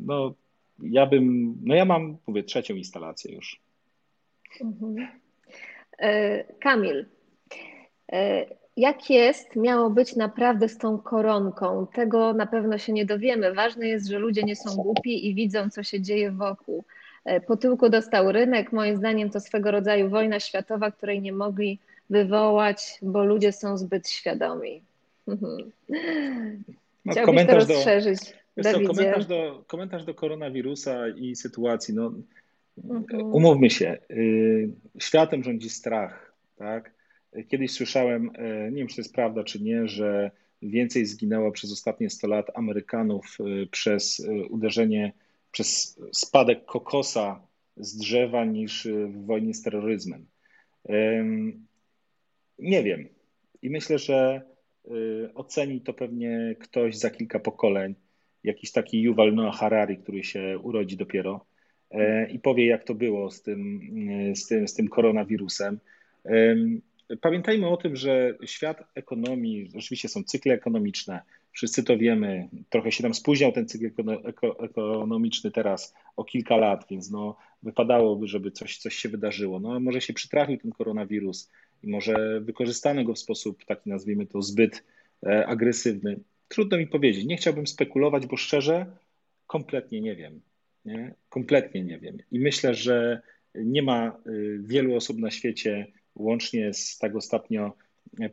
[0.06, 0.34] no,
[0.82, 3.60] ja bym, no ja mam, mówię, trzecią instalację już.
[4.60, 5.08] Mhm.
[5.98, 7.06] E, Kamil,
[8.76, 11.86] jak jest, miało być naprawdę z tą koronką.
[11.94, 13.54] Tego na pewno się nie dowiemy.
[13.54, 16.84] Ważne jest, że ludzie nie są głupi i widzą, co się dzieje wokół.
[17.24, 18.72] E, po tyłku dostał rynek.
[18.72, 21.78] Moim zdaniem to swego rodzaju wojna światowa, której nie mogli
[22.10, 24.82] wywołać, bo ludzie są zbyt świadomi.
[27.04, 28.18] No, Chciałbyś to rozszerzyć.
[28.56, 31.94] Do, komentarz, do, komentarz do koronawirusa i sytuacji.
[31.94, 32.12] No,
[32.84, 33.22] mhm.
[33.22, 34.68] Umówmy się, y,
[34.98, 36.90] światem rządzi strach, tak?
[37.48, 40.30] Kiedyś słyszałem, e, nie wiem czy to jest prawda czy nie, że
[40.62, 45.12] więcej zginęło przez ostatnie 100 lat Amerykanów e, przez e, uderzenie,
[45.52, 50.26] przez spadek kokosa z drzewa niż w wojnie z terroryzmem.
[52.58, 53.08] Nie wiem.
[53.62, 54.42] I myślę, że
[55.34, 57.94] oceni to pewnie ktoś za kilka pokoleń,
[58.44, 61.44] jakiś taki Yuval Noah Harari, który się urodzi dopiero
[62.32, 63.80] i powie, jak to było z tym,
[64.34, 65.78] z tym, z tym koronawirusem.
[67.20, 73.02] Pamiętajmy o tym, że świat ekonomii, rzeczywiście są cykle ekonomiczne, wszyscy to wiemy, trochę się
[73.02, 73.90] nam spóźniał ten cykl
[74.58, 79.60] ekonomiczny teraz o kilka lat, więc no, wypadałoby, żeby coś, coś się wydarzyło.
[79.60, 81.50] No, może się przytrafił ten koronawirus
[81.82, 84.84] i może wykorzystano go w sposób taki, nazwijmy to, zbyt
[85.26, 86.20] e, agresywny.
[86.48, 88.86] Trudno mi powiedzieć, nie chciałbym spekulować, bo szczerze
[89.46, 90.40] kompletnie nie wiem.
[90.84, 91.14] Nie?
[91.28, 92.18] Kompletnie nie wiem.
[92.32, 93.22] I myślę, że
[93.54, 97.72] nie ma y, wielu osób na świecie, łącznie z tak ostatnio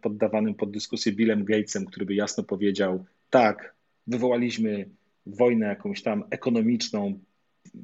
[0.01, 3.75] poddawanym pod dyskusję Billem Gatesem, który by jasno powiedział: tak,
[4.07, 4.89] wywołaliśmy
[5.25, 7.19] wojnę jakąś tam ekonomiczną,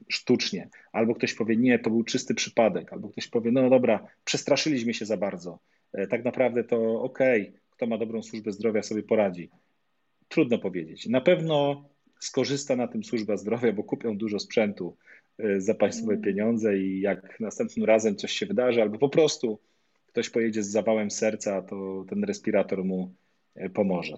[0.10, 4.94] sztucznie, albo ktoś powie, nie, to był czysty przypadek, albo ktoś powie, no dobra, przestraszyliśmy
[4.94, 5.60] się za bardzo.
[5.94, 9.50] E, tak naprawdę to okej, okay, kto ma dobrą służbę zdrowia, sobie poradzi.
[10.28, 11.08] Trudno powiedzieć.
[11.08, 11.86] Na pewno
[12.20, 14.98] skorzysta na tym służba zdrowia, bo kupią dużo sprzętu
[15.40, 16.24] e, za państwowe mm.
[16.24, 19.60] pieniądze i jak następnym razem coś się wydarzy, albo po prostu
[20.16, 23.14] ktoś pojedzie z zawałem serca, to ten respirator mu
[23.56, 24.18] e, pomoże.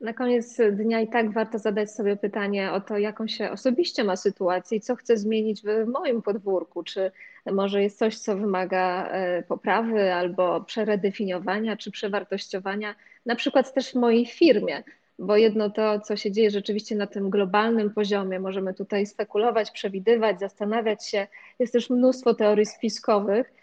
[0.00, 4.16] Na koniec dnia i tak warto zadać sobie pytanie o to, jaką się osobiście ma
[4.16, 6.82] sytuację i co chce zmienić w moim podwórku.
[6.82, 7.10] Czy
[7.52, 12.94] może jest coś, co wymaga e, poprawy albo przeredefiniowania czy przewartościowania,
[13.26, 14.82] na przykład też w mojej firmie.
[15.18, 20.40] Bo jedno to, co się dzieje rzeczywiście na tym globalnym poziomie, możemy tutaj spekulować, przewidywać,
[20.40, 21.26] zastanawiać się.
[21.58, 23.61] Jest też mnóstwo teorii spiskowych,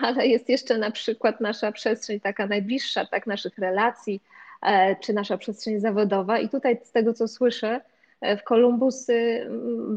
[0.00, 4.20] ale jest jeszcze na przykład nasza przestrzeń taka najbliższa, tak, naszych relacji,
[4.62, 6.38] E, czy nasza przestrzeń zawodowa.
[6.38, 7.80] I tutaj z tego, co słyszę,
[8.20, 9.46] e, w Columbus y,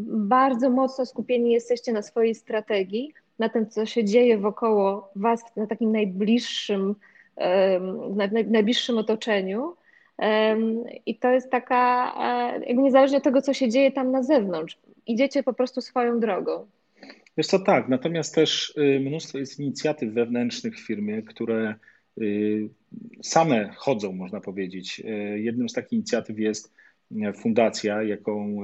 [0.07, 5.67] bardzo mocno skupieni jesteście na swojej strategii, na tym, co się dzieje wokoło Was, na
[5.67, 6.95] takim najbliższym,
[8.15, 9.76] na najbliższym otoczeniu.
[11.05, 12.13] I to jest taka,
[12.53, 16.19] e, jakby niezależnie od tego, co się dzieje tam na zewnątrz, idziecie po prostu swoją
[16.19, 16.67] drogą.
[17.38, 21.75] Wiesz co, tak, natomiast też y, mnóstwo jest inicjatyw wewnętrznych w firmie, które
[22.21, 22.69] Y,
[23.23, 24.99] same chodzą, można powiedzieć.
[25.05, 26.73] Y, jedną z takich inicjatyw jest
[27.41, 28.57] fundacja, jaką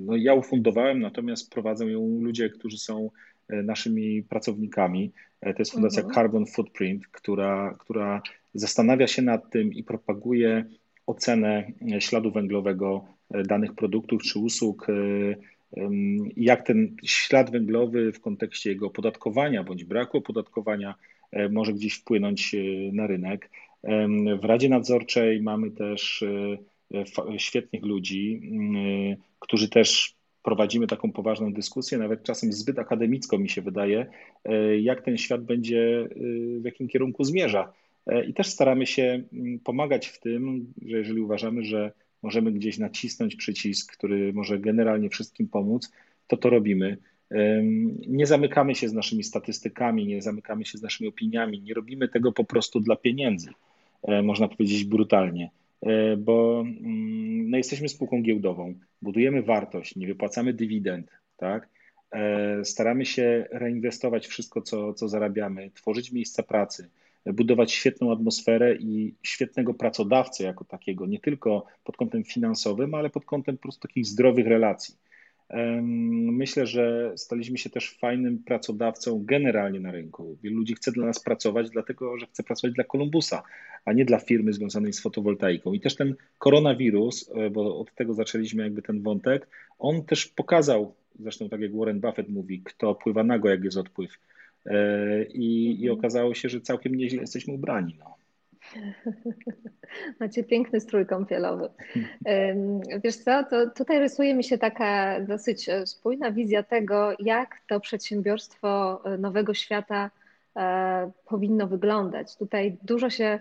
[0.00, 3.10] no, ja ufundowałem, natomiast prowadzą ją ludzie, którzy są
[3.48, 5.12] naszymi pracownikami.
[5.40, 6.14] To jest fundacja mhm.
[6.14, 8.22] Carbon Footprint, która, która
[8.54, 10.64] zastanawia się nad tym i propaguje
[11.06, 14.86] ocenę śladu węglowego danych produktów czy usług,
[16.36, 20.94] jak ten ślad węglowy w kontekście jego opodatkowania bądź braku opodatkowania
[21.34, 22.58] E, może gdzieś wpłynąć e,
[22.92, 23.50] na rynek.
[24.40, 26.24] W Radzie Nadzorczej mamy też
[26.94, 33.48] e, świetnych ludzi, mm, którzy też prowadzimy taką poważną dyskusję, nawet czasem zbyt akademicko mi
[33.48, 34.06] się wydaje,
[34.80, 36.08] jak ten świat będzie,
[36.60, 37.72] w jakim kierunku zmierza.
[38.28, 41.92] I też staramy się mm, pomagać w tym, że jeżeli uważamy, że
[42.24, 45.92] możemy gdzieś nacisnąć przycisk, który może generalnie wszystkim pomóc,
[46.26, 46.96] to to robimy.
[48.06, 52.32] Nie zamykamy się z naszymi statystykami, nie zamykamy się z naszymi opiniami, nie robimy tego
[52.32, 53.50] po prostu dla pieniędzy,
[54.02, 55.50] e, można powiedzieć brutalnie,
[55.82, 61.68] e, bo mm, no, jesteśmy spółką giełdową, budujemy wartość, nie wypłacamy dywidend, tak?
[62.12, 66.88] E, staramy się reinwestować wszystko, co, co zarabiamy, tworzyć miejsca pracy,
[67.26, 73.24] budować świetną atmosferę i świetnego pracodawcę jako takiego, nie tylko pod kątem finansowym, ale pod
[73.24, 74.94] kątem po prostu takich zdrowych relacji.
[76.32, 80.36] Myślę, że staliśmy się też fajnym pracodawcą generalnie na rynku.
[80.42, 83.42] Wielu ludzi chce dla nas pracować, dlatego że chce pracować dla Columbusa,
[83.84, 85.72] a nie dla firmy związanej z fotowoltaiką.
[85.72, 89.48] I też ten koronawirus, e, bo od tego zaczęliśmy jakby ten wątek,
[89.78, 94.18] on też pokazał, zresztą tak jak Warren Buffett mówi, kto pływa nago, jak jest odpływ.
[94.66, 95.98] E, I, i mhm.
[95.98, 97.96] okazało się, że całkiem nieźle jesteśmy ubrani.
[97.98, 98.14] No.
[100.20, 101.68] Macie piękny strój kąpielowy.
[103.04, 107.80] Wiesz co, to tutaj rysuje mi się taka dosyć e, spójna wizja tego, jak to
[107.80, 110.10] przedsiębiorstwo e, nowego świata
[111.26, 112.36] powinno wyglądać.
[112.36, 113.40] Tutaj dużo się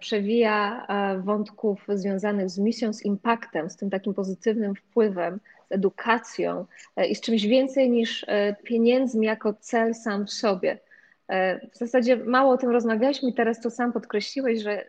[0.00, 0.86] przewija
[1.24, 6.66] wątków związanych z misją, z impaktem, z tym takim pozytywnym wpływem, z edukacją
[7.08, 8.26] i z czymś więcej niż
[8.64, 10.78] pieniędzmi jako cel sam w sobie.
[11.28, 14.84] E, w zasadzie mało o tym rozmawialiśmy i teraz to sam podkreśliłeś, że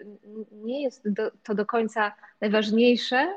[0.51, 2.11] nie jest do, to do końca
[2.41, 3.27] najważniejsze.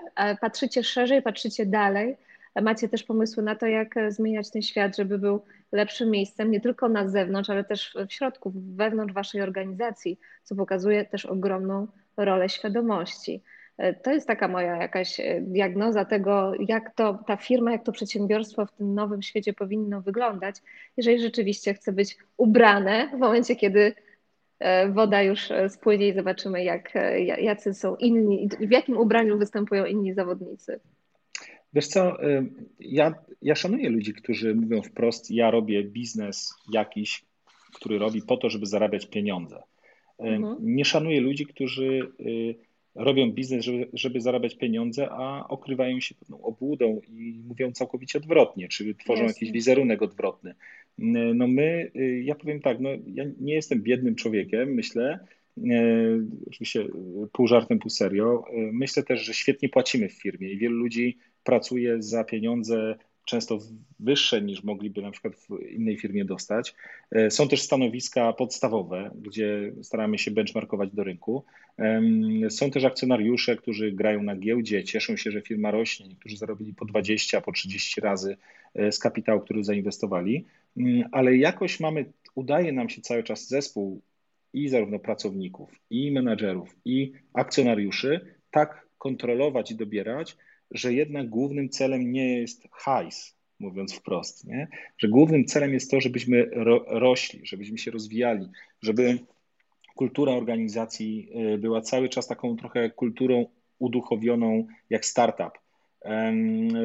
[0.41, 2.16] Patrzycie szerzej, patrzycie dalej.
[2.62, 6.88] Macie też pomysły na to, jak zmieniać ten świat, żeby był lepszym miejscem nie tylko
[6.88, 11.86] na zewnątrz, ale też w środku, wewnątrz waszej organizacji, co pokazuje też ogromną
[12.16, 13.43] rolę świadomości.
[13.81, 17.93] E, to jest taka moja jakaś e, diagnoza tego, jak to ta firma, jak to
[17.93, 20.57] przedsiębiorstwo w tym nowym świecie powinno wyglądać,
[20.97, 23.95] jeżeli rzeczywiście chce być ubrane w momencie, kiedy
[24.59, 26.93] e, woda już spłynie i zobaczymy, jak,
[27.41, 30.81] jacy są inni w jakim ubraniu występują inni zawodnicy.
[31.72, 32.16] Wiesz co,
[32.81, 37.24] ja, ja szanuję ludzi, którzy mówią wprost, ja robię biznes jakiś,
[37.74, 39.62] który robi po to, żeby zarabiać pieniądze.
[40.18, 40.57] Mhm.
[40.61, 42.12] Nie szanuję ludzi, którzy
[42.95, 48.68] robią biznes, żeby, żeby zarabiać pieniądze, a okrywają się pewną obłudą i mówią całkowicie odwrotnie,
[48.68, 49.34] czy tworzą Jasne.
[49.34, 50.55] jakiś wizerunek odwrotny.
[51.34, 55.18] No my, y, ja powiem tak, no ja nie jestem biednym człowiekiem, myślę,
[55.59, 55.62] y,
[56.47, 56.86] oczywiście
[57.32, 58.45] pół żartem, pół serio.
[58.49, 63.58] Y, myślę też, że świetnie płacimy w firmie i wielu ludzi pracuje za pieniądze często
[64.00, 66.74] wyższe niż mogliby na przykład w innej firmie dostać.
[67.10, 71.44] E, są też stanowiska podstawowe, gdzie staramy się benchmarkować do rynku.
[72.48, 76.08] Są też akcjonariusze, którzy grają na giełdzie, cieszą się, że firma rośnie.
[76.08, 78.36] Niektórzy zarobili po 20, po 30 razy
[78.74, 80.44] e, z kapitału, który zainwestowali,
[80.76, 84.02] mm, ale jakoś mamy, udaje nam się cały czas zespół
[84.52, 90.36] i zarówno pracowników, i menadżerów, i akcjonariuszy tak kontrolować i dobierać,
[90.70, 94.68] że jednak głównym celem nie jest hajs, mówiąc wprost, nie?
[94.98, 98.48] że głównym celem jest to, żebyśmy ro rośli, żebyśmy się rozwijali,
[98.82, 99.18] żeby
[99.94, 103.46] kultura organizacji y, była cały czas taką trochę kulturą
[103.78, 105.58] uduchowioną jak startup.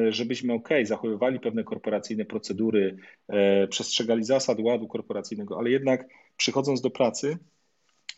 [0.08, 2.96] Żebyśmy ok, zachowywali pewne korporacyjne procedury,
[3.28, 7.38] e, przestrzegali zasad ładu korporacyjnego, ale jednak przychodząc do pracy,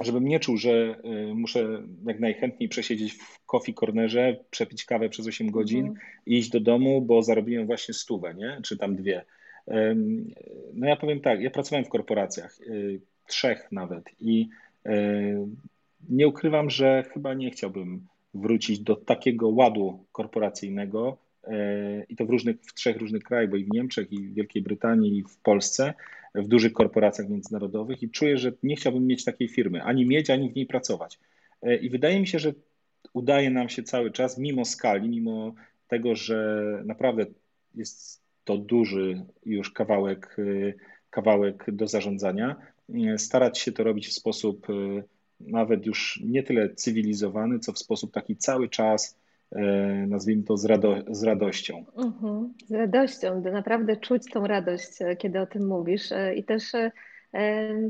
[0.04, 5.26] żebym nie czuł, że y, muszę jak najchętniej przesiedzieć w coffee cornerze, przepić kawę przez
[5.26, 5.94] 8 godzin mm.
[6.26, 8.60] i iść do domu, bo zarobiłem właśnie stówę, nie?
[8.62, 9.24] czy tam dwie.
[10.74, 14.48] No ja powiem tak, ja pracowałem w korporacjach, y, trzech nawet i
[14.86, 14.90] y,
[16.08, 21.18] nie ukrywam, że chyba nie chciałbym wrócić do takiego ładu korporacyjnego
[22.08, 24.62] i to w, różnych, w trzech różnych krajach, bo i w Niemczech, i w Wielkiej
[24.62, 25.94] Brytanii, i w Polsce
[26.34, 30.50] w dużych korporacjach międzynarodowych i czuję, że nie chciałbym mieć takiej firmy, ani mieć, ani
[30.50, 31.18] w niej pracować.
[31.62, 32.52] E, I wydaje mi się, że
[33.12, 35.54] udaje nam się cały czas, mimo skali, mimo
[35.88, 37.26] tego, że naprawdę
[37.74, 40.72] jest to duży już kawałek, e,
[41.10, 42.56] kawałek do zarządzania,
[42.94, 44.66] e, starać się to robić w sposób
[45.40, 49.27] nawet już nie tyle cywilizowany, co w sposób taki cały czas E,
[50.06, 51.84] nazwijmy to z, rado z radością.
[51.96, 56.72] Mhm, z radością, naprawdę czuć tą radość, e, kiedy o tym mówisz e, i też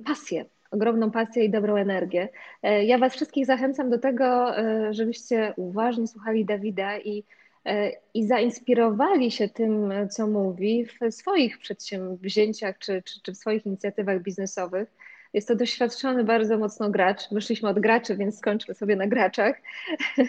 [0.07, 2.29] pasję, ogromną pasję i dobrą energię.
[2.63, 4.53] Ja Was wszystkich zachęcam do tego,
[4.91, 7.25] żebyście uważnie słuchali Dawida i,
[8.15, 14.23] i zainspirowali się tym, co mówi w swoich przedsięwzięciach czy, czy, czy w swoich inicjatywach
[14.23, 14.89] biznesowych
[15.35, 17.21] jest to doświadczony bardzo mocno gracz.
[17.33, 19.57] Wyszliśmy od graczy, więc skończmy sobie na graczach,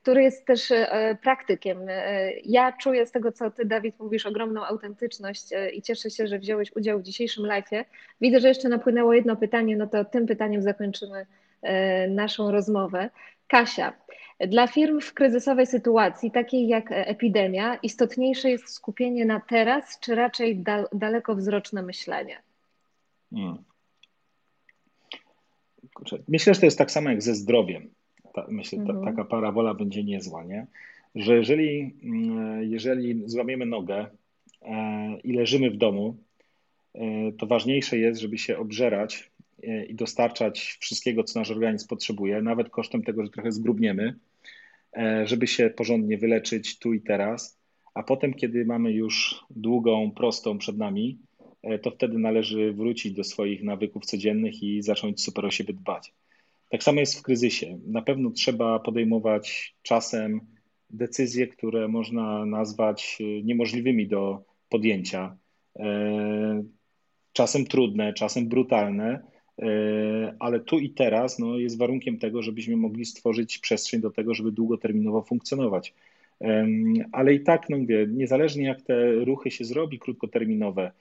[0.00, 1.78] który jest też e, praktykiem.
[1.88, 6.26] E, ja czuję z tego, co ty, Dawid, mówisz, ogromną autentyczność e, i cieszę się,
[6.26, 7.84] że wziąłeś udział w dzisiejszym live'ie.
[8.20, 11.26] Widzę, że jeszcze napłynęło jedno pytanie, no to tym pytaniem zakończymy
[12.08, 13.10] naszą rozmowę.
[13.48, 13.92] Kasia,
[14.40, 20.64] dla firm w kryzysowej sytuacji, takiej jak epidemia, istotniejsze jest skupienie na teraz, czy raczej
[20.92, 22.42] dalekowzroczne myślenie?
[23.34, 23.56] Hmm.
[25.94, 27.90] Kurczę, myślę, że to jest tak samo jak ze zdrowiem.
[28.34, 29.04] Ta, myślę, ta, mhm.
[29.04, 30.66] taka parabola będzie niezła, nie?
[31.14, 34.06] Że jeżeli, mm, jeżeli złamiemy nogę
[34.62, 36.16] e, i leżymy w domu,
[36.94, 39.30] e, to ważniejsze jest, żeby się obżerać
[39.62, 44.14] e, i dostarczać wszystkiego, co nasz organizm potrzebuje, nawet kosztem tego, że trochę zgrubniemy,
[45.24, 47.60] żeby się porządnie wyleczyć tu i teraz,
[47.94, 51.18] a potem, kiedy mamy już długą, prostą przed nami,
[51.82, 56.12] to wtedy należy wrócić do swoich nawyków codziennych i zacząć super o siebie dbać.
[56.68, 57.78] Tak samo jest w kryzysie.
[57.86, 60.40] Na pewno trzeba podejmować czasem
[60.90, 65.36] decyzje, które można nazwać e, niemożliwymi do podjęcia.
[65.78, 66.62] E,
[67.32, 69.22] czasem trudne, czasem brutalne,
[70.38, 74.52] ale tu i teraz no, jest warunkiem tego, żebyśmy mogli stworzyć przestrzeń do tego, żeby
[74.52, 75.94] długoterminowo funkcjonować.
[77.12, 80.92] Ale i tak, no mówię, niezależnie jak te ruchy się zrobi krótkoterminowe,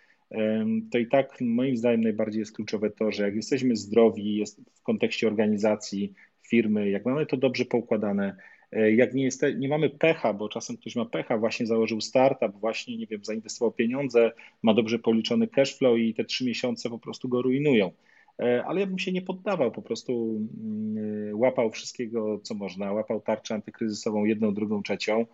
[0.91, 4.83] to i tak moim zdaniem najbardziej jest kluczowe to, że jak jesteśmy zdrowi, jest w
[4.83, 6.13] kontekście organizacji,
[6.49, 8.35] firmy, jak mamy to dobrze poukładane,
[8.71, 12.59] e, jak nie, jest, nie mamy pecha, bo czasem ktoś ma pecha, właśnie założył startup,
[12.59, 14.31] właśnie, nie wiem, zainwestował pieniądze,
[14.63, 17.91] ma dobrze policzony cash flow i te trzy miesiące po prostu go rujnują.
[18.39, 23.21] E, ale ja bym się nie poddawał, po prostu mm, łapał wszystkiego, co można, łapał
[23.21, 25.25] tarczę antykryzysową, jedną, drugą, trzecią,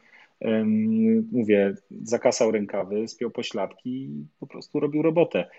[1.32, 5.50] mówię, zakasał rękawy, spiął pośladki i po prostu robił robotę.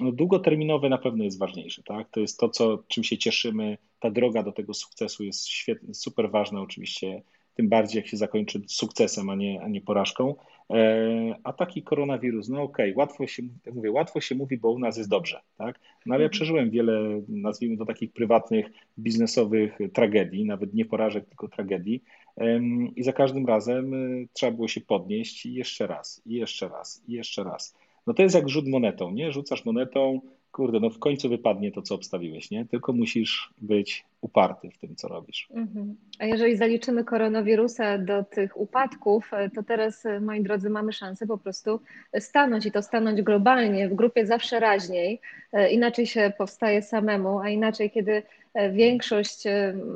[0.00, 2.10] No, długoterminowe na pewno jest ważniejsze, tak?
[2.10, 3.78] To jest to, co, czym się cieszymy.
[4.00, 7.22] Ta droga do tego sukcesu jest świetnie, super ważna oczywiście,
[7.58, 10.34] tym bardziej jak się zakończy sukcesem, a nie, a nie porażką.
[10.70, 14.70] E, a taki koronawirus, no okej, okay, łatwo się, tak mówię, łatwo się mówi, bo
[14.70, 15.80] u nas jest dobrze, tak?
[16.06, 16.30] No ale ja mhm.
[16.30, 18.66] przeżyłem wiele, nazwijmy to takich prywatnych,
[18.98, 22.02] biznesowych tragedii, nawet nie porażek, tylko tragedii.
[22.96, 27.02] I za każdym razem y, trzeba było się podnieść i jeszcze raz, i jeszcze raz,
[27.08, 27.74] i jeszcze raz.
[28.06, 29.32] no to jest jak rzut monetą, nie?
[29.32, 30.20] Rzucasz monetą,
[30.52, 32.66] kurde, no w końcu wypadnie to, co obstawiłeś, nie?
[32.66, 35.48] Tylko musisz być uparty w tym, co robisz.
[35.50, 35.96] Mhm.
[36.18, 41.26] A jeżeli zaliczymy koronawirusa do tych upadków, e, to teraz, e, moi drodzy, mamy szansę
[41.26, 41.80] po prostu
[42.18, 45.20] stanąć i to stanąć globalnie, w grupie zawsze raźniej.
[45.52, 48.22] E, inaczej się powstaje samemu, a inaczej, kiedy
[48.72, 49.44] większość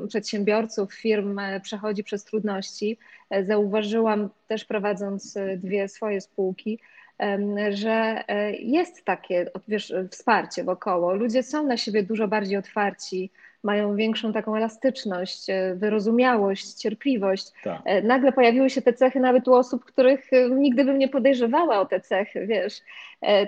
[0.07, 2.97] przedsiębiorców, firm przechodzi przez trudności.
[3.43, 6.79] Zauważyłam też prowadząc dwie swoje spółki,
[7.69, 8.23] że
[8.59, 11.13] jest takie wiesz, wsparcie wokoło.
[11.13, 13.31] Ludzie są na siebie dużo bardziej otwarci,
[13.63, 17.51] mają większą taką elastyczność, e, wyrozumiałość, cierpliwość.
[17.63, 17.81] Tak.
[17.85, 21.79] E, nagle pojawiły się te cechy nawet u osób, których e, nigdy bym nie podejrzewała
[21.79, 22.81] o te cechy, wiesz.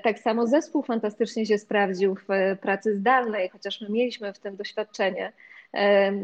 [0.03, 5.31] Tak samo zespół fantastycznie się sprawdził w pracy zdalnej, chociaż my mieliśmy w tym doświadczenie,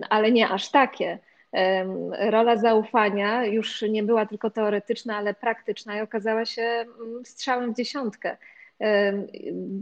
[0.10, 1.18] ale nie aż takie.
[2.20, 7.78] Rola zaufania już nie była tylko teoretyczna, ale praktyczna i okazała się mm, strzałem w
[7.78, 8.38] dziesiątkę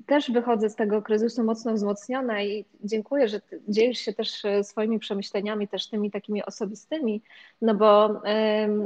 [0.05, 4.99] też wychodzę z tego kryzysu mocno wzmocniona i dziękuję, że dzielisz się też e, swoimi
[4.99, 7.22] przemyśleniami, też tymi takimi osobistymi,
[7.61, 8.22] no bo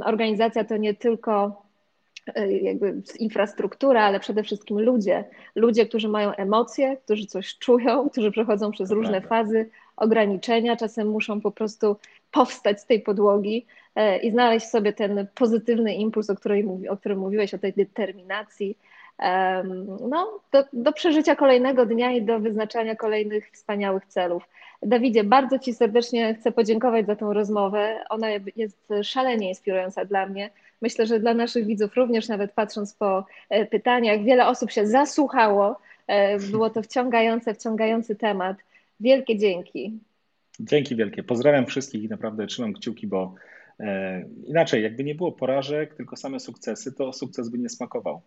[0.04, 1.62] organizacja to nie tylko
[2.34, 5.24] e, jakby infrastruktura, ale przede wszystkim ludzie.
[5.54, 11.40] Ludzie, którzy mają emocje, którzy coś czują, którzy przechodzą przez różne fazy, ograniczenia, czasem muszą
[11.40, 11.96] po prostu
[12.34, 17.18] powstać z tej podłogi e, i znaleźć sobie ten pozytywny impuls, o, której, o którym
[17.18, 18.76] mówiłeś, o tej determinacji
[20.08, 24.42] no, do, do przeżycia kolejnego dnia i do wyznaczania kolejnych wspaniałych celów.
[24.82, 28.04] Dawidzie, bardzo Ci serdecznie chcę podziękować za tą rozmowę.
[28.10, 30.50] Ona jest szalenie inspirująca dla mnie.
[30.82, 35.76] Myślę, że dla naszych widzów również, nawet patrząc po e, pytaniach, wiele osób się zasłuchało.
[36.06, 38.56] E, było to wciągające, wciągający temat.
[39.00, 39.98] Wielkie dzięki.
[40.60, 41.22] Dzięki wielkie.
[41.22, 43.34] Pozdrawiam wszystkich i naprawdę trzymam kciuki, bo
[43.80, 48.22] e, inaczej, jakby nie było porażek, tylko same sukcesy, to sukces by nie smakował.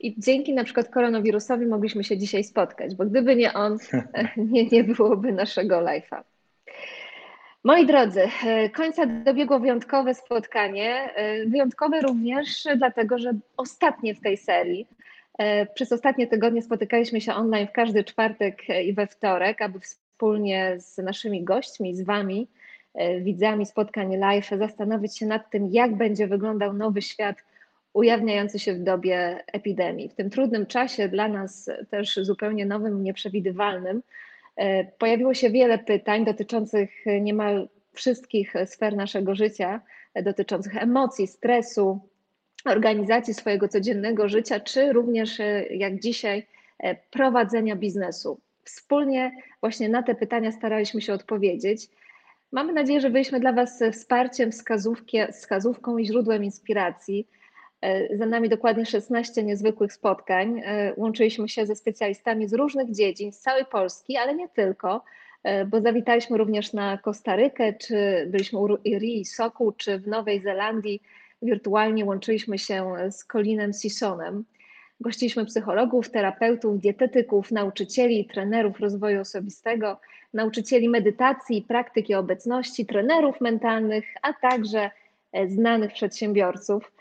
[0.00, 3.78] I dzięki na przykład koronawirusowi mogliśmy się dzisiaj spotkać, bo gdyby nie on,
[4.36, 6.22] nie, nie byłoby naszego live'a.
[7.64, 8.20] Moi drodzy,
[8.74, 11.10] końca dobiegło wyjątkowe spotkanie.
[11.46, 14.86] Wyjątkowe również dlatego, że ostatnie w tej serii.
[15.74, 19.78] Przez ostatnie tygodnie spotykaliśmy się online w każdy czwartek i we wtorek, aby
[20.22, 22.48] wspólnie z naszymi gośćmi, z Wami,
[23.20, 27.36] widzami spotkań live, zastanowić się nad tym, jak będzie wyglądał nowy świat
[27.92, 30.08] ujawniający się w dobie epidemii.
[30.08, 34.02] W tym trudnym czasie, dla nas też zupełnie nowym, nieprzewidywalnym,
[34.56, 39.80] e, pojawiło się wiele pytań dotyczących niemal wszystkich sfer naszego życia,
[40.22, 42.00] dotyczących emocji, stresu,
[42.64, 46.46] organizacji swojego codziennego życia, czy również, e, jak dzisiaj,
[46.78, 48.40] e, prowadzenia biznesu.
[48.64, 51.88] Wspólnie właśnie na te pytania staraliśmy się odpowiedzieć.
[52.52, 54.50] Mamy nadzieję, że byliśmy dla Was wsparciem,
[55.32, 57.26] wskazówką i źródłem inspiracji.
[57.82, 60.62] E, za nami dokładnie 16 niezwykłych spotkań.
[60.64, 65.04] E, łączyliśmy się ze specjalistami z różnych dziedzin, z całej Polski, ale nie tylko,
[65.42, 71.02] e, bo zawitaliśmy również na Kostarykę, czy byliśmy u Iri Soku, czy w Nowej Zelandii.
[71.42, 74.44] Wirtualnie łączyliśmy się z Colinem Sisonem.
[75.02, 80.00] Gościliśmy psychologów, terapeutów, dietetyków, nauczycieli, trenerów rozwoju osobistego,
[80.34, 84.90] nauczycieli medytacji, praktyki obecności, trenerów mentalnych, a także
[85.48, 86.92] znanych przedsiębiorców.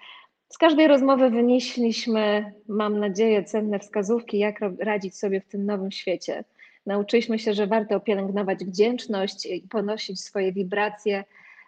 [0.50, 6.44] Z każdej rozmowy wynieśliśmy, mam nadzieję, cenne wskazówki, jak radzić sobie w tym nowym świecie.
[6.86, 11.24] Nauczyliśmy się, że warto pielęgnować wdzięczność i ponosić swoje wibracje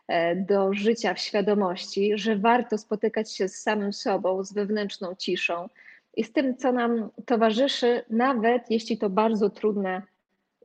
[0.07, 5.69] e, do życia w świadomości, że warto spotykać się z samym sobą, z wewnętrzną ciszą
[6.13, 10.01] i z tym, co nam towarzyszy, nawet jeśli to bardzo trudne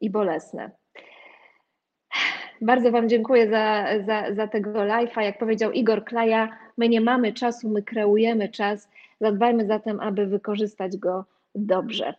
[0.01, 0.70] i bolesne.
[2.61, 5.20] Bardzo Wam dziękuję za, za, za tego live'a.
[5.20, 8.88] Jak powiedział Igor Klaja, my nie mamy czasu, my kreujemy czas.
[9.20, 11.24] Zadbajmy zatem, aby wykorzystać go
[11.55, 12.14] dobrze.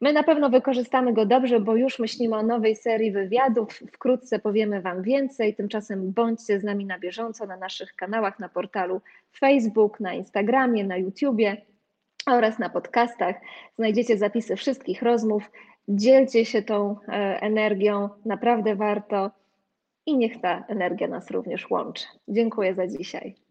[0.00, 3.72] My na pewno wykorzystamy go dobrze, bo już myślimy o nowej serii wywiadów.
[3.92, 5.54] Wkrótce powiemy Wam więcej.
[5.54, 9.00] Tymczasem bądźcie z nami na bieżąco na naszych kanałach, na portalu
[9.38, 11.56] Facebook, na Instagramie, na YouTubie
[12.26, 13.36] oraz na podcastach.
[13.76, 15.50] Znajdziecie zapisy wszystkich rozmów.
[15.88, 19.30] Dzielcie się tą e, energią, naprawdę warto
[20.06, 22.06] i niech ta energia nas również łączy.
[22.28, 23.43] Dziękuję za dzisiaj.